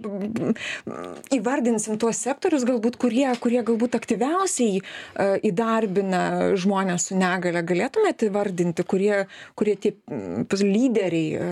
įvardinsim 1.34 2.00
tuos 2.02 2.22
sektorius 2.26 2.66
galbūt 2.68 2.98
kurie 3.02 3.28
kurie 3.44 3.62
galbūt 3.66 3.98
aktyviausiai 4.00 4.82
a 4.82 5.28
įdarbina 5.46 6.24
žmones 6.60 7.10
su 7.10 7.20
negalia 7.20 7.64
galėtumėt 7.66 8.28
įvardinti 8.30 8.86
kurie 8.88 9.26
kurie 9.60 9.78
tie 9.78 9.94
m, 10.10 10.48
lyderiai 10.64 11.38
a 11.38 11.52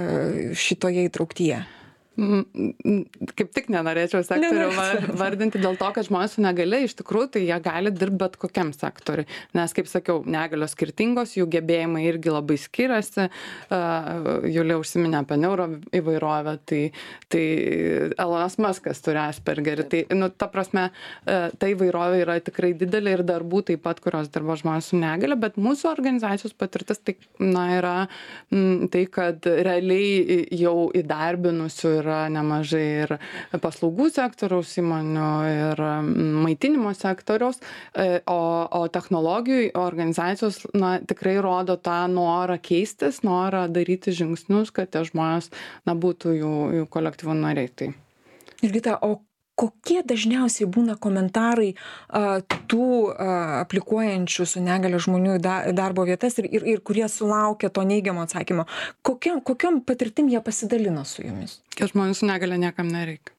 šitoje 0.57 1.07
įtrauktyje? 1.09 1.61
Mm, 1.61 1.67
mm, 1.67 1.80
kaip 2.11 3.51
tik 3.55 3.69
nenorėčiau 3.71 4.19
sektorių 4.25 4.67
vardinti 5.17 5.61
dėl 5.61 5.77
to, 5.79 5.91
kad 5.95 6.05
žmonės 6.07 6.35
su 6.35 6.43
negale 6.43 6.81
iš 6.85 6.97
tikrųjų 6.99 7.29
tai 7.35 7.43
jie 7.45 7.59
gali 7.63 7.93
dirbti 7.93 8.19
bet 8.19 8.35
kokiam 8.41 8.73
sektoriui. 8.75 9.27
Nes, 9.57 9.71
kaip 9.75 9.87
sakiau, 9.89 10.21
negalios 10.27 10.75
skirtingos, 10.75 11.37
jų 11.37 11.47
gebėjimai 11.55 12.03
irgi 12.09 12.33
labai 12.33 12.57
skiriasi. 12.59 13.29
Julė 14.51 14.77
užsiminė 14.81 15.21
apie 15.21 15.37
neuro 15.39 15.69
įvairovę, 15.95 16.57
tai, 16.67 16.81
tai 17.31 17.45
Elonas 18.11 18.57
Maskas 18.61 19.01
turi 19.05 19.21
Aspergerį. 19.23 19.87
Tai, 19.91 20.03
nu, 20.19 20.29
ta 20.35 20.49
prasme, 20.51 20.89
uh, 20.91 21.47
ta 21.55 21.71
įvairovė 21.71 22.21
yra 22.25 22.37
tikrai 22.43 22.73
didelė 22.77 23.17
ir 23.17 23.25
darbų 23.27 23.63
taip 23.71 23.85
pat, 23.87 24.03
kurios 24.03 24.29
dirba 24.33 24.57
žmonės 24.59 24.91
su 24.91 24.99
negale, 24.99 25.39
bet 25.39 25.57
mūsų 25.61 25.89
organizacijos 25.91 26.55
patirtis 26.57 27.01
tai, 27.01 27.15
na, 27.39 27.65
yra 27.79 27.95
tai, 28.51 29.05
kad 29.11 29.47
realiai 29.47 30.43
jau 30.59 30.89
įdarbinusių 30.97 31.95
yra 32.01 32.25
nemažai 32.33 32.83
ir 33.05 33.15
paslaugų 33.63 34.09
sektoriaus 34.13 34.73
įmonių, 34.81 35.29
ir 35.51 35.83
mm, 35.85 36.43
maitinimo 36.45 36.93
sektoriaus, 36.97 37.61
e, 37.95 38.21
o, 38.29 38.41
o 38.81 38.83
technologijų 38.91 39.71
organizacijos 39.79 40.63
na, 40.75 40.97
tikrai 40.99 41.37
rodo 41.43 41.77
tą 41.77 42.03
norą 42.11 42.59
keistis, 42.61 43.21
norą 43.27 43.67
daryti 43.71 44.13
žingsnius, 44.15 44.73
kad 44.75 44.91
tie 44.91 45.05
žmonės 45.07 45.51
na, 45.87 45.95
būtų 45.95 46.37
jų, 46.37 46.55
jų 46.81 46.87
kolektyvų 46.91 47.37
nariai. 47.41 47.71
Tai. 47.71 47.93
jurgita 48.61 48.97
o 49.01 49.15
kokie 49.61 50.01
dažniausiai 50.07 50.69
būna 50.69 50.97
komentarai 51.01 51.73
a, 51.73 52.39
tų 52.71 52.87
a, 53.11 53.35
aplikuojančių 53.61 54.47
su 54.49 54.63
negalia 54.63 55.01
žmonių 55.01 55.37
į 55.37 55.43
da, 55.43 55.57
darbo 55.77 56.05
vietas 56.09 56.39
ir, 56.41 56.49
ir, 56.49 56.65
ir 56.75 56.85
kurie 56.85 57.07
sulaukia 57.11 57.69
to 57.73 57.85
neigiamo 57.87 58.25
atsakymo. 58.25 58.67
Kokiam, 59.05 59.43
kokiam 59.45 59.81
patirtim 59.85 60.31
jie 60.31 60.41
pasidalino 60.43 61.05
su 61.07 61.25
jumis? 61.25 61.59
Kad 61.77 61.93
žmonių 61.93 62.17
su 62.17 62.29
negale 62.29 62.59
niekam 62.61 62.89
nereikia. 62.91 63.35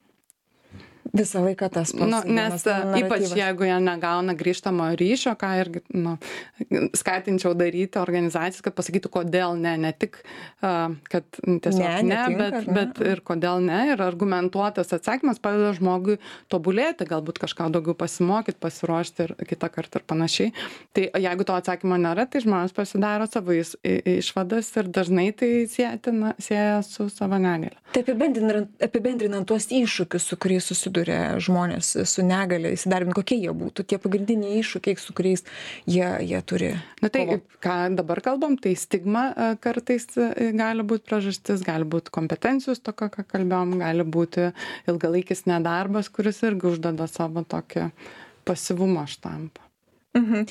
Visą 1.11 1.43
laiką 1.43 1.67
tas 1.69 1.91
pats. 1.91 2.09
Nu, 2.09 2.19
nes 2.25 2.63
e, 2.65 2.75
ypač 3.01 3.33
jeigu 3.35 3.67
jie 3.67 3.75
negauna 3.83 4.33
grįžtamo 4.37 4.87
ryšio, 4.97 5.35
ką 5.39 5.49
irgi 5.59 5.81
nu, 5.93 6.15
skatinčiau 6.95 7.51
daryti 7.57 7.99
organizacijas, 8.01 8.63
kad 8.65 8.75
pasakytų, 8.77 9.11
kodėl 9.13 9.57
ne, 9.59 9.75
ne 9.83 9.91
tik, 9.93 10.21
uh, 10.63 10.95
kad 11.11 11.27
tiesiog 11.37 11.83
Ne, 11.83 11.89
ne, 11.89 12.03
ne 12.03 12.15
netinka, 12.15 12.39
bet, 12.39 12.55
ne? 12.67 12.73
bet 12.77 13.01
ir 13.11 13.21
kodėl 13.25 13.61
ne. 13.65 13.79
Ir 13.93 14.03
argumentuotas 14.05 14.93
atsakymas 14.95 15.41
padeda 15.43 15.73
žmogui 15.77 16.17
tobulėti, 16.51 17.07
galbūt 17.09 17.41
kažką 17.43 17.69
daugiau 17.73 17.97
pasimokyti, 17.99 18.61
pasiruošti 18.63 19.27
ir 19.27 19.35
kitą 19.49 19.69
kartą 19.73 20.01
ir 20.01 20.07
panašiai. 20.09 20.53
Tai 20.95 21.05
jeigu 21.25 21.47
to 21.47 21.57
atsakymo 21.57 21.99
nėra, 22.01 22.25
tai 22.29 22.43
žmonės 22.45 22.75
pasidaro 22.75 23.27
savo 23.29 23.53
išvadas 23.53 24.71
ir 24.79 24.89
dažnai 24.93 25.29
tai 25.37 25.51
sietina, 25.69 26.33
sieja 26.41 26.81
su 26.87 27.09
savo 27.13 27.37
negale. 27.41 27.77
Tai 27.93 28.01
apibendrinant, 28.05 28.71
apibendrinant 28.81 29.47
tuos 29.49 29.67
iššūkius, 29.73 30.31
su 30.31 30.39
kuriais 30.41 30.71
susiduria 30.93 31.39
žmonės 31.41 32.05
su 32.05 32.23
negale 32.23 32.73
įsidarbinti, 32.73 33.15
kokie 33.17 33.37
jie 33.41 33.51
būtų, 33.51 33.83
tie 33.85 33.97
pagrindiniai 33.97 34.61
iššūkiai, 34.61 34.97
su 34.97 35.13
kuriais 35.13 35.43
jie, 35.85 36.05
jie 36.21 36.41
turi. 36.45 36.73
Na 37.01 37.09
tai, 37.09 37.25
kovot? 37.25 37.57
ką 37.63 37.95
dabar 37.97 38.21
kalbam, 38.21 38.57
tai 38.57 38.75
stigma 38.75 39.33
e, 39.33 39.55
kartais 39.59 40.05
e, 40.17 40.51
gali 40.53 40.83
būti 40.83 41.07
priežastis, 41.09 41.63
gali 41.65 41.85
būti 41.85 42.13
kompetencijų 42.13 42.75
stoka, 42.77 43.09
ką 43.09 43.25
kalbėjom, 43.25 43.79
gali 43.81 44.03
būti 44.05 44.51
ilgalaikis 44.87 45.45
nedarbas, 45.49 46.09
kuris 46.09 46.43
irgi 46.43 46.69
uždeda 46.69 47.07
savo 47.07 47.43
tokį 47.43 47.89
pasivumo 48.45 49.05
štampą. 49.07 49.61
Mhm. 50.13 50.45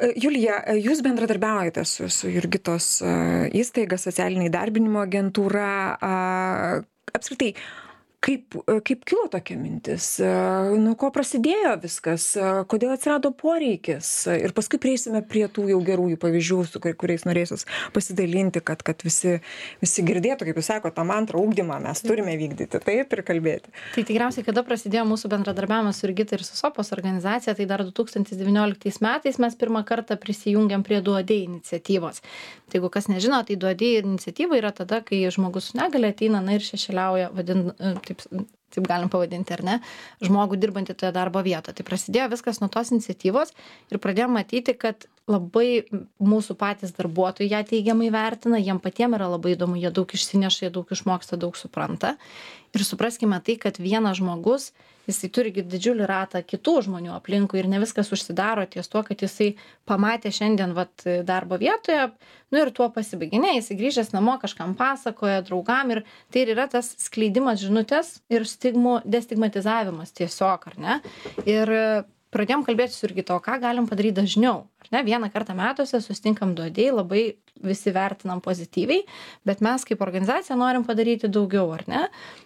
E, 0.00 0.12
Julija, 0.16 0.62
jūs 0.80 1.04
bendradarbiaujate 1.04 1.84
su, 1.84 2.08
su 2.08 2.32
Jurgitos 2.32 3.02
įstaiga, 3.52 4.00
socialinė 4.00 4.48
įdarbinimo 4.48 5.04
agentūra. 5.04 5.68
Apskritai, 7.14 7.52
kaip, 8.24 8.56
e, 8.64 8.78
kaip 8.84 9.04
kilo 9.08 9.26
tokia 9.32 9.56
mintis, 9.60 10.06
E, 10.24 10.28
nuo 10.80 10.94
ko 11.00 11.10
prasidėjo 11.14 11.74
viskas, 11.82 12.30
E, 12.40 12.50
kodėl 12.70 12.94
atsirado 12.94 13.30
poreikis? 13.36 14.10
Ir 14.32 14.54
paskui 14.56 14.80
prieisime 14.80 15.20
prie 15.28 15.44
tų 15.48 15.66
jau 15.72 15.80
gerųjų 15.84 16.16
pavyzdžių, 16.22 16.58
su 16.72 16.80
kur- 16.80 16.96
kuriais 16.96 17.26
norėsis 17.28 17.66
pasidalinti, 17.92 18.62
kad, 18.64 18.82
kad 18.86 19.02
visi, 19.04 19.40
visi 19.82 20.04
girdėtų, 20.06 20.48
kaip 20.48 20.60
jūs 20.60 20.70
sakote, 20.72 20.94
tą 20.96 21.04
mantrą 21.08 21.42
ūkdymą 21.44 21.80
mes 21.84 22.00
turime 22.04 22.36
vykdyti, 22.40 22.80
taip 22.80 23.12
ir 23.12 23.22
kalbėti. 23.26 23.72
tai 23.94 24.04
tikriausiai 24.04 24.44
kada 24.46 24.62
prasidėjo 24.64 25.04
mūsų 25.08 25.28
bendradarbiavimas 25.34 25.98
su 26.00 26.06
jurgita 26.06 26.36
ir 26.38 26.44
su 26.44 26.56
sopos 26.56 26.92
organizacija 26.96 27.54
tai 27.54 27.66
dar 27.66 27.84
du 27.84 27.90
tūkstantis 27.90 28.38
devynioliktais 28.40 29.00
metais 29.04 29.38
mes 29.38 29.54
pirmą 29.54 29.84
kartą 29.84 30.16
prisijungėm 30.16 30.82
prie 30.86 31.00
duodei 31.04 31.44
iniciatyvos. 31.44 32.20
Tai 32.70 32.78
jeigu 32.78 32.90
kas 32.90 33.08
nežino 33.08 33.42
tai 33.46 33.56
duodei 33.60 33.98
iniciatyva 34.00 34.56
yra 34.58 34.70
tada 34.72 35.00
kai 35.04 35.22
žmogus 35.30 35.70
su 35.70 35.78
negalia 35.78 36.10
ateina 36.14 36.40
na 36.40 36.54
ir 36.56 36.64
šešėliauja 36.64 37.30
vadin 37.34 37.72
taip 38.06 38.13
taip 38.74 38.88
galim 38.88 39.10
pavadinti, 39.12 39.54
ar 39.54 39.62
ne, 39.66 39.78
žmogų 40.24 40.58
dirbantį 40.60 40.96
toje 40.98 41.12
darbo 41.14 41.42
vietoje. 41.46 41.78
Tai 41.78 41.86
prasidėjo 41.86 42.30
viskas 42.34 42.60
nuo 42.62 42.70
tos 42.72 42.90
iniciatyvos 42.94 43.54
ir 43.92 44.02
pradėjome 44.02 44.40
matyti, 44.40 44.74
kad 44.78 45.06
labai 45.30 45.84
mūsų 46.20 46.56
patys 46.60 46.92
darbuotojai 46.96 47.50
ją 47.52 47.62
teigiamai 47.68 48.10
vertina, 48.12 48.60
jiem 48.60 48.80
patiems 48.82 49.16
yra 49.18 49.30
labai 49.32 49.54
įdomu, 49.54 49.78
jie 49.80 49.92
daug 49.94 50.10
išsineša, 50.10 50.66
jie 50.66 50.72
daug 50.74 50.90
išmoksta, 50.92 51.38
daug 51.40 51.56
supranta. 51.56 52.14
Ir 52.74 52.84
supraskime 52.84 53.38
tai, 53.44 53.56
kad 53.60 53.78
vienas 53.80 54.18
žmogus 54.18 54.72
jisai 55.08 55.28
turi 55.32 55.52
didžiulį 55.54 56.06
ratą 56.08 56.40
kitų 56.44 56.74
žmonių 56.86 57.12
aplinkui 57.14 57.60
ir 57.60 57.68
ne 57.70 57.80
viskas 57.82 58.10
užsidaro 58.14 58.64
ties 58.68 58.88
tuo, 58.90 59.04
kad 59.06 59.20
jisai 59.20 59.52
pamatė 59.88 60.32
šiandien 60.34 60.72
vat, 60.76 61.04
darbo 61.28 61.58
vietoje, 61.60 62.08
nu 62.52 62.62
ir 62.62 62.72
tuo 62.74 62.88
pasibaigė. 62.92 63.40
Jisai 63.58 63.76
grįžęs 63.80 64.14
namo 64.16 64.36
kažkam 64.42 64.74
pasakoja, 64.78 65.44
draugam 65.46 65.92
ir 65.94 66.02
tai 66.32 66.44
ir 66.44 66.54
yra 66.56 66.66
tas 66.72 66.94
skleidimas 67.04 67.62
žinutės 67.62 68.18
ir 68.32 68.48
stigmų 68.48 69.02
destigmatizavimas 69.04 70.12
tiesiog, 70.16 70.68
ar 70.72 70.80
ne? 70.80 70.98
Ir 71.44 71.76
pradėjom 72.34 72.64
kalbėti 72.66 72.96
su 72.96 73.06
Irgito, 73.08 73.36
ką 73.42 73.56
galim 73.62 73.86
padaryti 73.88 74.18
dažniau. 74.18 74.64
Ar 74.84 74.90
ne, 74.92 75.02
vieną 75.06 75.30
kartą 75.32 75.54
metuose 75.56 76.00
sustinkam 76.02 76.52
duodėjai, 76.58 76.94
labai 76.98 77.22
visi 77.64 77.92
vertinam 77.94 78.42
pozityviai, 78.44 79.04
bet 79.46 79.62
mes 79.64 79.86
kaip 79.88 80.02
organizacija 80.04 80.56
norim 80.58 80.84
padaryti 80.86 81.30
daugiau, 81.32 81.70
ar 81.76 81.84
ne? 81.90 82.02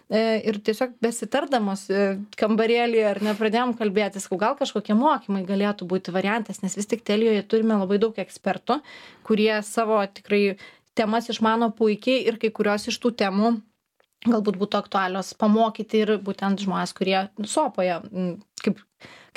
E, 0.07 0.23
ir 0.49 0.59
tiesiog 0.65 0.95
besitardamos 1.03 1.87
e, 1.91 2.07
kambarėlį, 2.39 3.03
ar 3.11 3.21
ne, 3.25 3.35
pradėjom 3.37 3.75
kalbėtis, 3.79 4.29
gal 4.39 4.57
kažkokie 4.59 4.95
mokymai 4.97 5.43
galėtų 5.47 5.89
būti 5.89 6.13
variantas, 6.15 6.61
nes 6.63 6.77
vis 6.77 6.89
tik 6.89 7.03
telijoje 7.07 7.43
turime 7.49 7.79
labai 7.81 7.99
daug 8.01 8.17
ekspertų, 8.21 8.79
kurie 9.27 9.51
savo 9.67 9.99
tikrai 10.13 10.59
temas 10.99 11.29
išmano 11.31 11.73
puikiai 11.75 12.23
ir 12.27 12.39
kai 12.41 12.53
kurios 12.53 12.87
iš 12.91 13.01
tų 13.01 13.15
temų 13.23 13.57
galbūt 14.27 14.57
būtų 14.59 14.79
aktualios 14.81 15.31
pamokyti 15.39 16.03
ir 16.03 16.17
būtent 16.23 16.59
žmonės, 16.65 16.91
kurie 16.97 17.21
sopoje, 17.47 18.01
kaip 18.65 18.81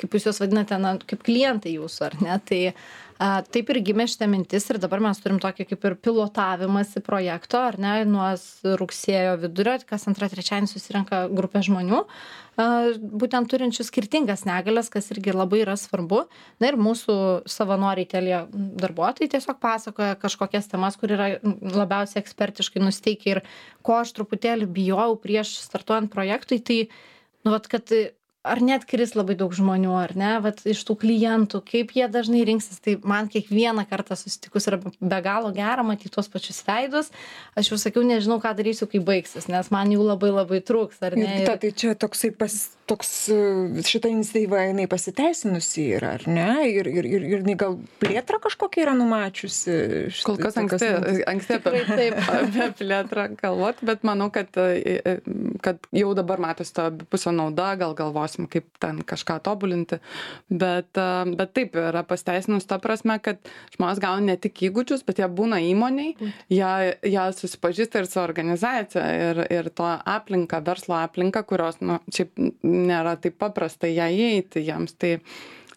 kaip 0.01 0.17
jūs 0.17 0.27
juos 0.27 0.41
vadinate, 0.41 0.77
na, 0.81 0.97
kaip 1.07 1.23
klientai 1.25 1.77
jūsų, 1.77 2.05
ar 2.07 2.15
ne? 2.23 2.35
Tai 2.47 2.59
a, 3.23 3.27
taip 3.45 3.69
ir 3.71 3.79
gimė 3.85 4.07
šitą 4.09 4.27
mintis 4.29 4.65
ir 4.71 4.79
dabar 4.81 5.01
mes 5.03 5.19
turim 5.21 5.39
tokį 5.41 5.67
kaip 5.69 5.85
ir 5.87 5.95
pilotavimąsi 6.03 7.03
projekto, 7.05 7.61
ar 7.69 7.77
ne, 7.81 7.93
nuo 8.09 8.31
rugsėjo 8.81 9.37
vidurio, 9.43 9.77
kas 9.89 10.07
antrą 10.09 10.29
trečiąjį 10.31 10.69
susirenka 10.71 11.23
grupė 11.33 11.61
žmonių, 11.67 12.01
a, 12.03 12.67
būtent 13.23 13.51
turinčių 13.53 13.85
skirtingas 13.87 14.45
negalės, 14.49 14.89
kas 14.93 15.11
irgi 15.13 15.35
labai 15.35 15.61
yra 15.63 15.77
svarbu. 15.79 16.25
Na 16.63 16.71
ir 16.71 16.79
mūsų 16.81 17.15
savanoriai 17.49 18.09
telė 18.09 18.43
darbuotojai 18.51 19.31
tiesiog 19.35 19.61
pasakoja 19.63 20.17
kažkokias 20.21 20.67
temas, 20.73 20.97
kur 20.99 21.13
yra 21.15 21.35
labiausiai 21.43 22.23
ekspertiškai 22.23 22.83
nusteikę 22.83 23.37
ir 23.37 23.43
ko 23.85 24.01
aš 24.01 24.17
truputėlį 24.17 24.69
bijojau 24.73 25.15
prieš 25.21 25.55
startuojant 25.63 26.11
projektui, 26.13 26.59
tai, 26.65 26.81
nu, 27.45 27.53
vat, 27.53 27.69
kad 27.71 27.91
ar 28.43 28.59
neatkris 28.63 29.15
labai 29.15 29.37
daug 29.39 29.53
žmonių 29.55 29.93
ar 29.95 30.13
ne? 30.19 30.33
Vat 30.43 30.61
iš 30.67 30.83
tų 30.87 30.97
klientų 31.03 31.63
kaip 31.67 31.93
jie 31.95 32.07
dažnai 32.11 32.43
rinksis? 32.47 32.81
Tai 32.83 32.97
man 33.07 33.29
kiekvieną 33.31 33.85
kartą 33.89 34.17
susitikus 34.19 34.67
yra 34.71 34.81
be 34.83 35.19
galo 35.23 35.53
gera 35.55 35.85
matyt 35.87 36.11
tuos 36.13 36.27
pačius 36.31 36.59
veidus. 36.67 37.11
Aš 37.59 37.71
jau 37.71 37.79
sakiau 37.79 38.03
nežinau 38.07 38.41
ką 38.43 38.51
darysiu 38.57 38.89
kai 38.91 38.99
baigsis 39.03 39.47
nes 39.51 39.71
man 39.73 39.91
jų 39.95 40.03
labai 40.11 40.33
labai 40.33 40.59
trūks 40.65 40.99
ar 41.07 41.15
ne? 41.19 41.29
Ir 41.43 41.53
tai 41.63 41.71
čia 41.71 41.95
toksai 41.99 42.33
pas 42.35 42.57
toks 42.89 43.11
šita 43.87 44.11
iniciatyva 44.11 44.65
jinai 44.67 44.89
pasiteisinusi 44.91 45.85
yra 45.97 46.13
ar 46.17 46.25
ne? 46.27 46.49
Ir 46.67 46.89
ir 46.91 47.07
ir 47.07 47.23
ir 47.23 47.37
jinai 47.39 47.55
gal 47.59 47.77
plėtrą 48.01 48.41
kažkokią 48.43 48.83
yra 48.83 48.95
numačiusi 48.97 49.77
kol 50.27 50.39
kas 50.41 50.59
anksti 50.59 50.91
anksti 51.31 51.59
apie 51.59 51.83
taip. 51.87 52.19
apie 52.41 52.69
plėtrą 52.81 53.27
galvot 53.39 53.79
bet 53.87 54.03
manau 54.07 54.27
kad 54.35 54.51
e, 54.59 54.97
e, 54.99 55.15
kad 55.63 55.79
jau 55.95 56.11
dabar 56.17 56.43
matosi 56.43 56.75
ta 56.75 56.89
abipusė 56.91 57.31
nauda 57.35 57.71
gal 57.79 57.95
galvos 57.97 58.32
galvosim 58.33 58.47
kaip 58.47 58.65
ten 58.79 59.03
kažką 59.03 59.39
tobulinti. 59.43 59.99
Bet 60.49 60.93
bet 61.37 61.53
taip 61.53 61.75
yra 61.75 62.03
pasiteisinus 62.03 62.65
ta 62.65 62.79
prasme 62.79 63.19
kad 63.21 63.37
žmonės 63.75 63.99
gauna 64.01 64.33
ne 64.33 64.37
tik 64.37 64.69
įgūdžius 64.69 65.05
bet 65.05 65.19
jie 65.19 65.27
būna 65.27 65.59
įmonėj 65.61 66.15
jie 66.49 66.97
jie 67.03 67.25
susipažįsta 67.33 67.99
ir 67.99 68.07
su 68.07 68.19
organizacija 68.19 69.05
ir 69.29 69.43
ir 69.49 69.69
to 69.69 69.85
aplinka 70.05 70.61
verslo 70.65 70.95
aplinka 70.95 71.43
kurios 71.43 71.79
nu 71.81 71.99
šiaip 72.09 72.31
nėra 72.63 73.17
taip 73.17 73.37
paprasta 73.37 73.87
ją 73.87 74.09
įeiti 74.09 74.63
jiems. 74.63 74.95
Tai 74.97 75.19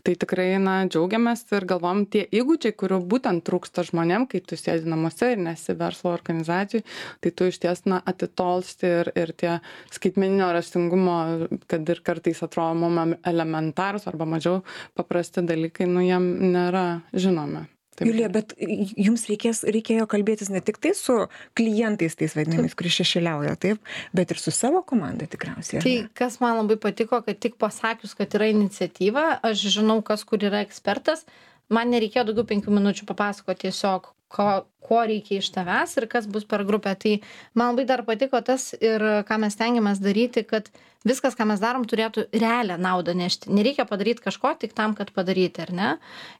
tai 0.06 0.14
tikrai 0.22 0.48
na 0.62 0.76
džiaugiamės 0.86 1.42
ir 1.56 1.66
galvojam 1.66 2.04
tie 2.10 2.22
įgūdžiai 2.38 2.76
kurių 2.78 3.00
būtent 3.10 3.42
trūksta 3.48 3.82
žmonėm 3.88 4.28
kai 4.30 4.40
tu 4.46 4.58
sėdi 4.58 4.86
namuose 4.92 5.32
ir 5.34 5.42
nesi 5.42 5.74
verslo 5.78 6.12
organizacijoj 6.14 6.84
tai 7.24 7.32
tu 7.34 7.50
išties 7.50 7.84
na 7.90 7.98
atitolsti 8.12 8.92
ir 9.02 9.12
ir 9.18 9.34
tie 9.42 9.56
skaitmeninio 9.94 10.52
raštingumo 10.54 11.18
kad 11.66 11.94
ir 11.94 12.02
kartais 12.06 12.42
atrodo 12.46 12.78
mum 12.86 13.16
elementarūs 13.26 14.06
arba 14.10 14.28
mažiau 14.36 14.62
paprasti 14.98 15.42
dalykai 15.46 15.90
nu 15.90 16.06
jiem 16.06 16.30
nėra 16.54 16.86
žinomi 17.14 17.66
julija 18.04 18.28
bet 18.32 18.52
jums 18.58 19.26
reikės 19.30 19.62
reikėjo 19.64 20.06
kalbėtis 20.10 20.50
ne 20.52 20.60
tiktai 20.64 20.92
su 20.96 21.16
klientais 21.58 22.16
tais 22.18 22.34
vadinamais 22.36 22.76
kurie 22.76 22.92
šešėliauja 22.92 23.56
taip 23.62 23.92
bet 24.16 24.34
ir 24.34 24.40
su 24.42 24.52
savo 24.54 24.82
komanda 24.86 25.28
tikriausiai 25.30 25.82
tai 25.84 25.96
kas 26.18 26.40
man 26.44 26.58
labai 26.60 26.78
patiko 26.82 27.22
kad 27.26 27.40
tik 27.40 27.56
pasakius 27.62 28.16
kad 28.18 28.34
yra 28.38 28.50
iniciatyva 28.52 29.26
aš 29.46 29.66
žinau 29.78 30.02
kas 30.06 30.26
kur 30.28 30.42
yra 30.44 30.64
ekspertas 30.66 31.24
man 31.72 31.90
nereikėjo 31.94 32.28
daugiau 32.30 32.48
penkių 32.52 32.76
minučių 32.80 33.08
papasakot 33.08 33.64
tiesiog 33.64 34.12
ko 34.32 34.66
ko 34.86 35.02
reikia 35.08 35.40
iš 35.42 35.48
tavęs 35.54 35.96
ir 35.98 36.06
kas 36.10 36.28
bus 36.30 36.46
per 36.46 36.64
grupę. 36.66 36.92
Tai 36.94 37.14
man 37.58 37.74
labai 37.74 37.86
dar 37.88 38.04
patiko 38.06 38.40
tas 38.46 38.70
ir 38.78 39.02
ką 39.26 39.38
mes 39.42 39.56
stengiamės 39.56 40.02
daryti 40.02 40.44
kad 40.46 40.70
viskas 41.06 41.34
ką 41.38 41.46
mes 41.50 41.62
darom 41.62 41.86
turėtų 41.90 42.28
realią 42.34 42.78
naudą 42.82 43.14
nešti. 43.18 43.50
Nereikia 43.54 43.86
padaryt 43.88 44.22
kažko 44.22 44.54
tik 44.60 44.76
tam 44.78 44.94
kad 44.98 45.10
padaryti 45.16 45.64
ar 45.66 45.72
ne? 45.74 45.90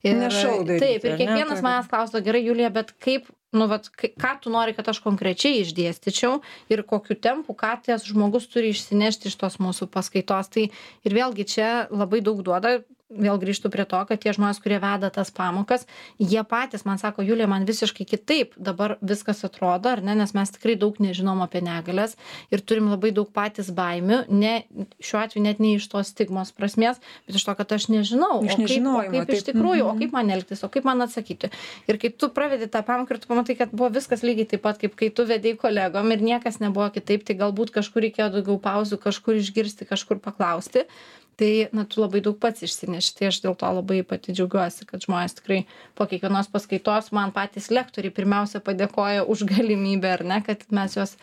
Ir 0.07 0.19
ne 0.21 0.31
šou 0.31 0.61
daryti, 0.63 0.85
taip 0.85 1.09
ir 1.09 1.19
kiekvienas 1.23 1.65
manęs 1.65 1.91
klausdavo 1.91 2.27
gerai 2.27 2.45
julija 2.47 2.71
bet 2.75 2.95
kaip 3.03 3.31
nu 3.57 3.69
vat 3.71 3.89
ką 3.97 4.33
tu 4.43 4.51
nori 4.53 4.75
kad 4.77 4.89
aš 4.91 5.01
konkrečiai 5.05 5.63
išdėstyčiau 5.63 6.41
ir 6.73 6.83
kokiu 6.87 7.17
tempu 7.19 7.55
ką 7.57 7.73
tas 7.87 8.05
žmogus 8.07 8.49
turi 8.53 8.75
išsinešti 8.75 9.31
iš 9.31 9.39
tos 9.43 9.59
mūsų 9.63 9.89
paskaitos. 9.91 10.51
Tai 10.53 10.69
ir 10.69 11.19
vėlgi 11.19 11.47
čia 11.57 11.71
labai 11.91 12.23
daug 12.23 12.43
duoda 12.47 12.79
vėl 13.11 13.39
grįžtu 13.39 13.71
prie 13.71 13.85
to 13.87 14.01
kad 14.09 14.19
tie 14.19 14.33
žmonės 14.35 14.59
kurie 14.63 14.81
veda 14.83 15.11
tas 15.15 15.31
pamokas 15.31 15.85
jie 16.19 16.43
patys 16.49 16.83
man 16.89 16.99
sako 16.99 17.23
julija 17.23 17.47
man 17.47 17.67
visiškai 17.69 18.07
kitaip 18.09 18.57
dabar 18.59 18.97
viskas 19.01 19.45
atrodo 19.47 19.93
ar 19.93 20.03
ne? 20.03 20.17
Nes 20.19 20.33
mes 20.35 20.51
tikrai 20.51 20.75
daug 20.81 20.99
nežinom 20.99 21.39
apie 21.45 21.63
negalias 21.63 22.17
ir 22.51 22.65
turim 22.67 22.91
labai 22.91 23.13
daug 23.15 23.31
patys 23.31 23.71
baimių 23.71 24.25
ne 24.29 24.55
šiuo 24.99 25.21
atveju 25.23 25.45
net 25.45 25.63
ne 25.63 25.77
iš 25.77 25.87
tos 25.93 26.11
stigmos 26.11 26.51
prasmės 26.57 26.99
bet 27.29 27.39
iš 27.39 27.47
to 27.47 27.55
kad 27.59 27.75
aš 27.79 27.87
nežinau 27.95 28.41
o 28.41 28.47
kaip, 28.49 28.89
o 28.91 29.05
kaip 29.13 29.35
iš 29.37 29.47
tikrųjų 29.53 29.87
o 29.87 29.93
mhm. 29.93 30.03
kaip 30.03 30.17
man 30.17 30.33
elgtis 30.35 30.65
o 30.67 30.71
kaip 30.73 30.89
man 30.89 31.07
atsakyti? 31.07 31.53
Ir 31.87 32.01
kai 32.03 32.11
tu 32.11 32.31
pravedi 32.35 32.67
tą 32.67 32.83
pamoką 32.87 33.15
ir 33.15 33.23
tu 33.23 33.31
pamatai 33.31 33.59
kad 33.61 33.75
buvo 33.75 33.93
viskas 33.95 34.27
lygiai 34.27 34.51
taip 34.51 34.67
pat 34.67 34.83
kaip 34.83 34.99
kai 34.99 35.13
tu 35.15 35.29
vedei 35.31 35.55
kolegom 35.55 36.11
ir 36.11 36.27
niekas 36.27 36.59
nebuvo 36.59 36.91
kitaip 36.91 37.23
tai 37.29 37.39
galbūt 37.39 37.71
kažkur 37.79 38.03
reikėjo 38.09 38.33
daugiau 38.35 38.59
pauzių 38.67 38.99
kažkur 39.07 39.39
išgirsti 39.39 39.87
kažkur 39.87 40.19
paklausti 40.25 40.89
tai 41.37 41.69
na 41.77 41.85
tu 41.85 42.01
labai 42.01 42.23
daug 42.25 42.39
pats 42.41 42.65
išsineši 42.65 43.17
tai 43.19 43.31
aš 43.31 43.41
dėl 43.45 43.57
to 43.61 43.71
labai 43.79 44.01
pati 44.09 44.35
džiaugiuosi 44.37 44.89
kad 44.89 45.05
žmonės 45.05 45.37
tikrai 45.39 45.63
po 45.99 46.09
kiekvienos 46.11 46.51
paskaitos 46.53 47.13
man 47.17 47.35
patys 47.37 47.69
lektoriai 47.73 48.15
pirmiausia 48.17 48.63
padėkoja 48.65 49.27
už 49.29 49.45
galimybę 49.53 50.15
ar 50.17 50.25
ne 50.25 50.41
kad 50.47 50.65
mes 50.71 50.97
juos 50.97 51.17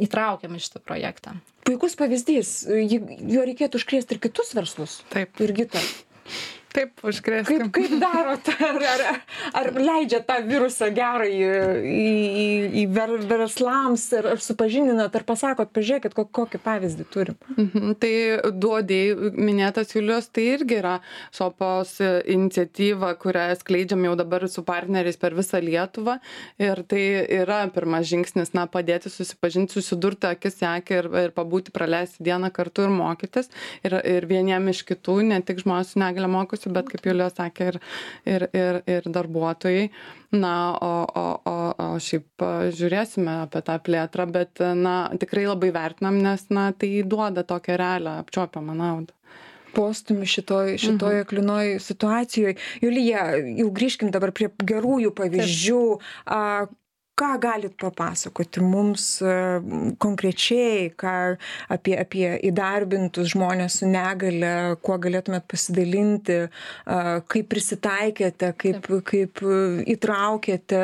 įtraukiam 0.00 0.54
į 0.56 0.62
šitą 0.64 0.82
projektą. 0.84 1.34
Puikus 1.68 1.96
pavyzdys. 1.98 2.54
Jį 2.66 3.00
juo 3.30 3.44
reikėtų 3.46 3.78
užkrėsti 3.80 4.16
ir 4.16 4.22
kitus 4.24 4.54
verslus. 4.56 5.00
Taip. 5.12 5.36
Jurgita 5.38 5.82
Taip, 6.70 7.00
užkrėskim. 7.02 7.70
Kaip, 7.74 7.88
kaip 7.90 7.94
darot? 7.98 8.48
Ar, 8.70 8.76
ar, 8.86 9.02
ar 9.58 9.68
leidžia 9.74 10.20
tą 10.26 10.36
virusą 10.46 10.90
gerai 10.94 11.30
į, 11.34 11.48
į, 11.90 12.44
į 12.78 12.84
ver, 12.94 13.16
verslams, 13.26 14.04
ar, 14.14 14.28
ar 14.36 14.42
supažindinat, 14.44 15.16
ar 15.18 15.24
pasakot, 15.26 15.72
pažiūrėkit, 15.74 16.14
kokį 16.14 16.60
pavyzdį 16.62 17.06
turim? 17.10 17.38
Mhm, 17.56 17.96
tai 17.98 18.12
duodėjai, 18.54 19.32
minėtas 19.34 19.96
Julius, 19.96 20.28
tai 20.30 20.46
irgi 20.52 20.78
yra 20.78 20.94
Sopos 21.34 21.96
iniciatyva, 22.00 23.16
kurią 23.18 23.48
skleidžiam 23.58 24.06
jau 24.06 24.14
dabar 24.20 24.46
su 24.52 24.62
partneriais 24.66 25.18
per 25.18 25.34
visą 25.38 25.58
Lietuvą. 25.64 26.20
Ir 26.62 26.84
tai 26.86 27.02
yra 27.40 27.64
pirmas 27.74 28.06
žingsnis, 28.12 28.54
na, 28.54 28.68
padėti 28.70 29.10
susipažinti, 29.10 29.74
susidurti 29.74 30.30
akis 30.30 30.62
į 30.62 30.70
akį 30.76 30.98
ir, 31.00 31.10
ir 31.26 31.34
pabūti, 31.34 31.74
praleisti 31.74 32.30
dieną 32.30 32.52
kartu 32.54 32.86
ir 32.86 32.94
mokytis. 32.94 33.50
Ir, 33.82 33.98
ir 34.06 34.30
vieniem 34.30 34.70
iš 34.70 34.84
kitų, 34.86 35.18
ne 35.34 35.42
tik 35.42 35.64
žmonės 35.64 35.96
su 35.96 36.02
negalė 36.02 36.30
mokytis 36.30 36.59
suaugusių, 36.60 36.74
bet 36.74 36.90
kaip 36.90 37.06
Julija 37.06 37.30
sakė, 37.30 37.68
ir, 37.70 37.80
ir, 38.26 38.48
ir, 38.52 38.80
ir 38.86 39.08
darbuotojai. 39.10 39.90
Na, 40.32 40.76
o, 40.78 41.06
o, 41.10 41.26
o, 41.44 41.54
o 41.74 41.98
šiaip 41.98 42.44
žiūrėsime 42.76 43.42
apie 43.46 43.62
tą 43.66 43.78
plėtrą, 43.82 44.30
bet 44.30 44.60
na, 44.60 45.10
tikrai 45.18 45.48
labai 45.48 45.72
vertinam, 45.74 46.20
nes 46.22 46.46
na, 46.50 46.70
tai 46.72 47.02
duoda 47.02 47.42
tokią 47.42 47.76
realią 47.80 48.20
apčiopiamą 48.22 48.76
naudą 48.78 49.16
postūmį 49.70 50.26
šitoj 50.26 50.72
šitoj 50.82 51.14
Mhm. 51.14 51.24
aklinoj 51.24 51.68
situacijoj 51.78 52.56
julija 52.82 53.20
jau 53.38 53.68
grįžkim 53.70 54.10
dabar 54.10 54.32
prie 54.34 54.48
gerųjų 54.50 55.12
pavyzdžių 55.14 55.82
a 56.26 56.66
ką 57.20 57.34
galit 57.42 57.76
papasakoti 57.80 58.62
mums 58.64 59.06
e, 59.22 59.34
konkrečiai 60.02 60.88
ką 61.00 61.14
apie 61.76 61.96
apie 62.00 62.32
įdarbintus 62.50 63.34
žmones 63.34 63.80
su 63.80 63.90
negalia 63.90 64.76
kuo 64.84 64.96
galėtumėt 65.02 65.46
pasidalinti 65.50 66.40
kaip 67.30 67.48
prisitaikėte 67.52 68.52
kaip 68.60 68.90
kaip 69.10 69.44
įtraukėte 69.94 70.82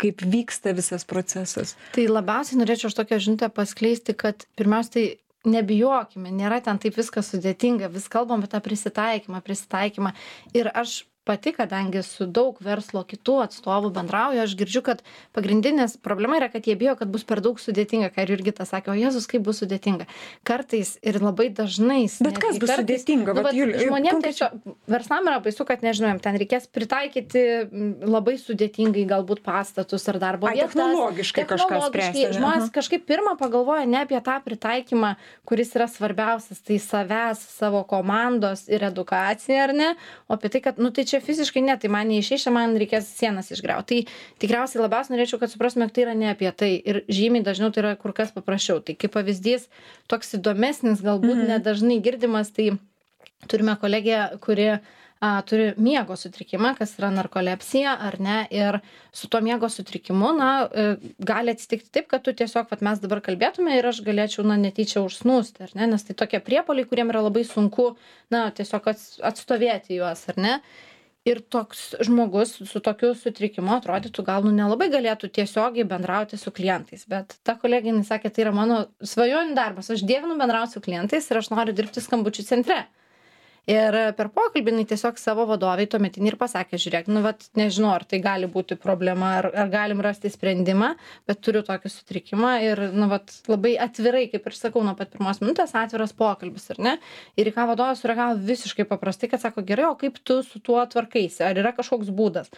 kaip 0.00 0.26
vyksta 0.34 0.74
visas 0.76 1.06
procesas? 1.08 1.76
Tai 1.94 2.08
labiausiai 2.10 2.60
norėčiau 2.60 2.90
aš 2.90 2.98
tokią 2.98 3.22
žinutę 3.28 3.50
paskleisti 3.54 4.16
kad 4.18 4.46
pirmiausia 4.58 4.94
tai 4.96 5.06
nebijokime 5.46 6.32
nėra 6.34 6.60
ten 6.64 6.80
taip 6.82 6.96
viskas 6.98 7.30
sudėtinga 7.32 7.90
vis 7.92 8.08
kalbam 8.10 8.42
apie 8.42 8.50
tą 8.52 8.60
prisitaikymą 8.64 9.42
prisitaikymą. 9.44 10.12
Ir 10.56 10.70
aš 10.74 11.02
pati 11.28 11.52
kadangi 11.52 12.00
su 12.06 12.24
daug 12.26 12.56
verslo 12.64 13.02
kitų 13.08 13.34
atstovų 13.44 13.90
bendrauju 13.98 14.40
aš 14.46 14.54
girdžiu 14.58 14.82
kad 14.86 15.02
pagrindinės 15.36 15.98
problema 16.00 16.38
yra 16.40 16.48
kad 16.52 16.64
jie 16.68 16.76
bijo 16.80 16.94
kad 16.96 17.12
bus 17.12 17.26
per 17.28 17.42
daug 17.44 17.60
sudėtinga 17.60 18.08
ką 18.14 18.24
ir 18.24 18.32
jurgita 18.36 18.64
sakė 18.68 18.94
o 18.94 18.96
jėzus 18.96 19.28
kaip 19.28 19.44
bus 19.44 19.60
sudėtinga? 19.62 20.06
Kartais 20.48 20.94
ir 21.02 21.20
labai 21.20 21.50
dažnai 21.52 22.06
bet 22.24 22.40
kas 22.40 22.56
bus 22.62 22.72
sudėtinga? 22.80 23.34
nu, 23.36 23.44
vat 23.44 23.56
Julija, 23.58 23.84
žmonėm 23.84 24.16
konkrečiai- 24.18 24.50
tiesiog 24.56 24.76
verslam 24.94 25.28
yra 25.28 25.40
baisu 25.44 25.66
kad 25.68 25.84
nežinau 25.84 26.12
jiem 26.14 26.20
ten 26.24 26.38
reikės 26.40 26.68
pritaikyti 26.72 27.44
labai 28.08 28.36
sudėtingai 28.40 29.04
galbūt 29.10 29.42
pastatus 29.44 30.08
ar 30.08 30.18
darbo 30.22 30.48
vietas. 30.48 30.72
technologiškai 30.72 31.44
kažką 31.44 31.68
Technologiškai 31.68 32.08
spręsti, 32.08 32.24
ane? 32.28 32.38
žmonės 32.38 32.72
kažkaip 32.74 33.04
pirmą 33.08 33.36
pagalvoja 33.40 33.84
ne 33.90 34.00
apie 34.06 34.20
tą 34.24 34.38
pritaikymą 34.44 35.14
kuris 35.48 35.74
yra 35.76 35.88
svarbiausias 35.90 36.62
tai 36.64 36.78
savęs 36.82 37.42
savo 37.58 37.84
komandos 37.88 38.66
ir 38.70 38.84
edukacija 38.88 39.64
ar 39.68 39.74
ne 39.74 39.90
o 40.28 40.34
apie 40.38 40.48
tai 40.54 40.60
kad 40.64 40.78
nu 40.78 40.90
tai 40.94 41.04
čia 41.04 41.17
fiziškai 41.24 41.64
ne 41.66 41.74
tai 41.80 41.90
man 41.90 42.06
neišeis 42.12 42.46
čia 42.46 42.54
man 42.54 42.78
reikės 42.78 43.10
sienas 43.18 43.50
išgriaut 43.50 43.90
tai 43.90 44.04
tikriausiai 44.38 44.84
labiausiai 44.84 45.16
norėčiau 45.16 45.42
kad 45.42 45.50
suprastumėt 45.50 45.88
kad 45.88 45.94
tai 45.96 46.04
yra 46.04 46.14
ne 46.14 46.28
apie 46.28 46.52
tai. 46.52 46.76
Ir 46.76 47.02
žymiai 47.08 47.44
dažniau 47.44 47.72
tai 47.72 47.82
yra 47.82 47.96
kur 47.96 48.12
kas 48.12 48.32
paprasčiau. 48.34 48.82
Tai 48.84 48.94
kaip 48.98 49.14
pavyzdys 49.16 49.68
toks 50.10 50.36
įdomesnis 50.36 51.00
galbūt 51.04 51.46
nedažnai 51.48 52.00
girdimas 52.04 52.52
tai 52.52 52.74
turime 53.48 53.76
kolegę 53.80 54.38
kuri 54.44 54.74
a, 55.20 55.30
turi 55.42 55.72
miego 55.82 56.14
sutrikimą, 56.14 56.76
kas 56.78 56.92
yra 57.00 57.08
narkolepsija 57.10 57.96
ar 58.06 58.18
ne, 58.22 58.36
ir 58.54 58.78
su 59.10 59.26
tuo 59.32 59.40
miego 59.42 59.66
sutrikimu, 59.66 60.28
na, 60.36 60.50
e, 60.70 60.84
gali 61.18 61.50
atsitikti 61.56 61.90
taip, 61.90 62.06
kad 62.12 62.22
tu 62.22 62.30
tiesiog, 62.38 62.68
vat, 62.70 62.84
mes 62.86 63.00
dabar 63.02 63.18
kalbėtume 63.26 63.74
ir 63.74 63.88
aš 63.90 63.98
galėčiau, 64.06 64.44
na, 64.46 64.54
netyčia 64.62 65.02
užsnūsti, 65.02 65.64
ar 65.66 65.74
ne, 65.74 65.88
nes 65.90 66.06
tai 66.06 66.14
tokie 66.14 66.38
priepoliai, 66.38 66.86
kuriem 66.86 67.10
yra 67.10 67.24
labai 67.26 67.42
sunku, 67.48 67.96
na, 68.30 68.44
tiesiog 68.54 68.86
ats- 68.92 69.18
atstovėti 69.32 69.98
juos, 69.98 70.22
ar 70.30 70.38
ne. 70.38 70.54
Ir 71.28 71.40
toks 71.52 71.82
žmogus 72.06 72.54
su 72.70 72.80
tokiu 72.84 73.10
sutrikimu 73.18 73.74
atrodytų 73.76 74.24
gal 74.24 74.46
nu 74.46 74.52
nelabai 74.54 74.88
galėtų 74.92 75.28
tiesiogiai 75.38 75.86
bendrauti 75.88 76.38
su 76.40 76.52
klientais. 76.54 77.04
Bet 77.10 77.36
ta 77.44 77.56
kolegė, 77.60 77.92
jinai 77.92 78.06
sakė, 78.08 78.32
tai 78.32 78.46
yra 78.46 78.54
mano 78.56 78.78
svajonių 79.04 79.56
darbas. 79.58 79.90
Aš 79.92 80.06
dievinu 80.08 80.38
bendrauti 80.40 80.78
su 80.78 80.84
klientais 80.84 81.28
ir 81.28 81.42
aš 81.42 81.50
noriu 81.52 81.76
dirbti 81.76 82.04
skambučių 82.04 82.46
centre. 82.48 82.80
Ir 83.68 83.96
per 84.16 84.30
pokalbį 84.32 84.72
jinai 84.72 84.86
tiesiog 84.88 85.18
savo 85.20 85.44
vadoviai 85.50 85.88
tuometinį 85.92 86.30
ir 86.30 86.36
pasakė, 86.40 86.78
žiūrėk, 86.80 87.10
nu, 87.12 87.20
vat, 87.26 87.44
nežinau, 87.58 87.90
ar 87.92 88.06
tai 88.08 88.22
gali 88.24 88.48
būti 88.48 88.78
problema, 88.80 89.34
ar, 89.42 89.50
ar 89.52 89.68
galim 89.72 90.00
rasti 90.04 90.30
sprendimą, 90.32 90.94
bet 91.28 91.42
turiu 91.44 91.60
tokį 91.66 91.92
sutrikimą 91.92 92.54
ir, 92.64 92.82
nu, 92.96 93.10
vat, 93.12 93.34
labai 93.50 93.74
atvirai, 93.84 94.24
kaip 94.32 94.48
ir 94.48 94.56
sakau, 94.56 94.80
nuo 94.86 94.96
pat 94.96 95.12
pirmos 95.12 95.42
minutės 95.44 95.76
atviras 95.76 96.16
pokalbis, 96.16 96.70
ar 96.72 96.80
ne? 96.86 96.94
Ir 97.36 97.52
į 97.52 97.56
ką 97.58 97.68
vadovas 97.74 98.00
sureagavo 98.00 98.40
visiškai 98.48 98.88
paprastai, 98.88 99.28
kad 99.34 99.44
sako, 99.44 99.66
gerai, 99.68 99.90
o 99.92 99.98
kaip 100.00 100.16
tu 100.24 100.40
su 100.46 100.64
tuo 100.64 100.80
tvarkaisi, 100.88 101.44
ar 101.44 101.60
yra 101.60 101.76
kažkoks 101.76 102.08
būdas? 102.08 102.48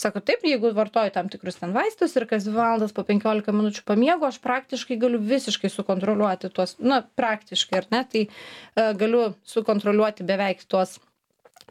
Sako, 0.00 0.20
taip, 0.24 0.44
jeigu 0.46 0.70
vartoju 0.72 1.12
tam 1.12 1.28
tikrus 1.28 1.58
ten 1.60 1.74
vaistus 1.76 2.14
ir 2.16 2.24
kas 2.30 2.46
dvi 2.46 2.54
valandas 2.56 2.92
po 2.96 3.02
15 3.04 3.52
minučių 3.52 3.82
pamiegu, 3.88 4.24
aš 4.24 4.38
praktiškai 4.40 4.96
galiu 5.00 5.18
visiškai 5.20 5.68
sukontroliuoti 5.72 6.48
tuos, 6.56 6.76
na, 6.80 7.02
praktiškai, 7.20 7.82
ar 7.82 7.88
ne, 7.92 8.00
tai 8.12 8.22
e, 8.24 8.86
galiu 9.00 9.26
sukontroliuoti 9.50 10.24
beveik 10.24 10.49
tuos 10.70 10.98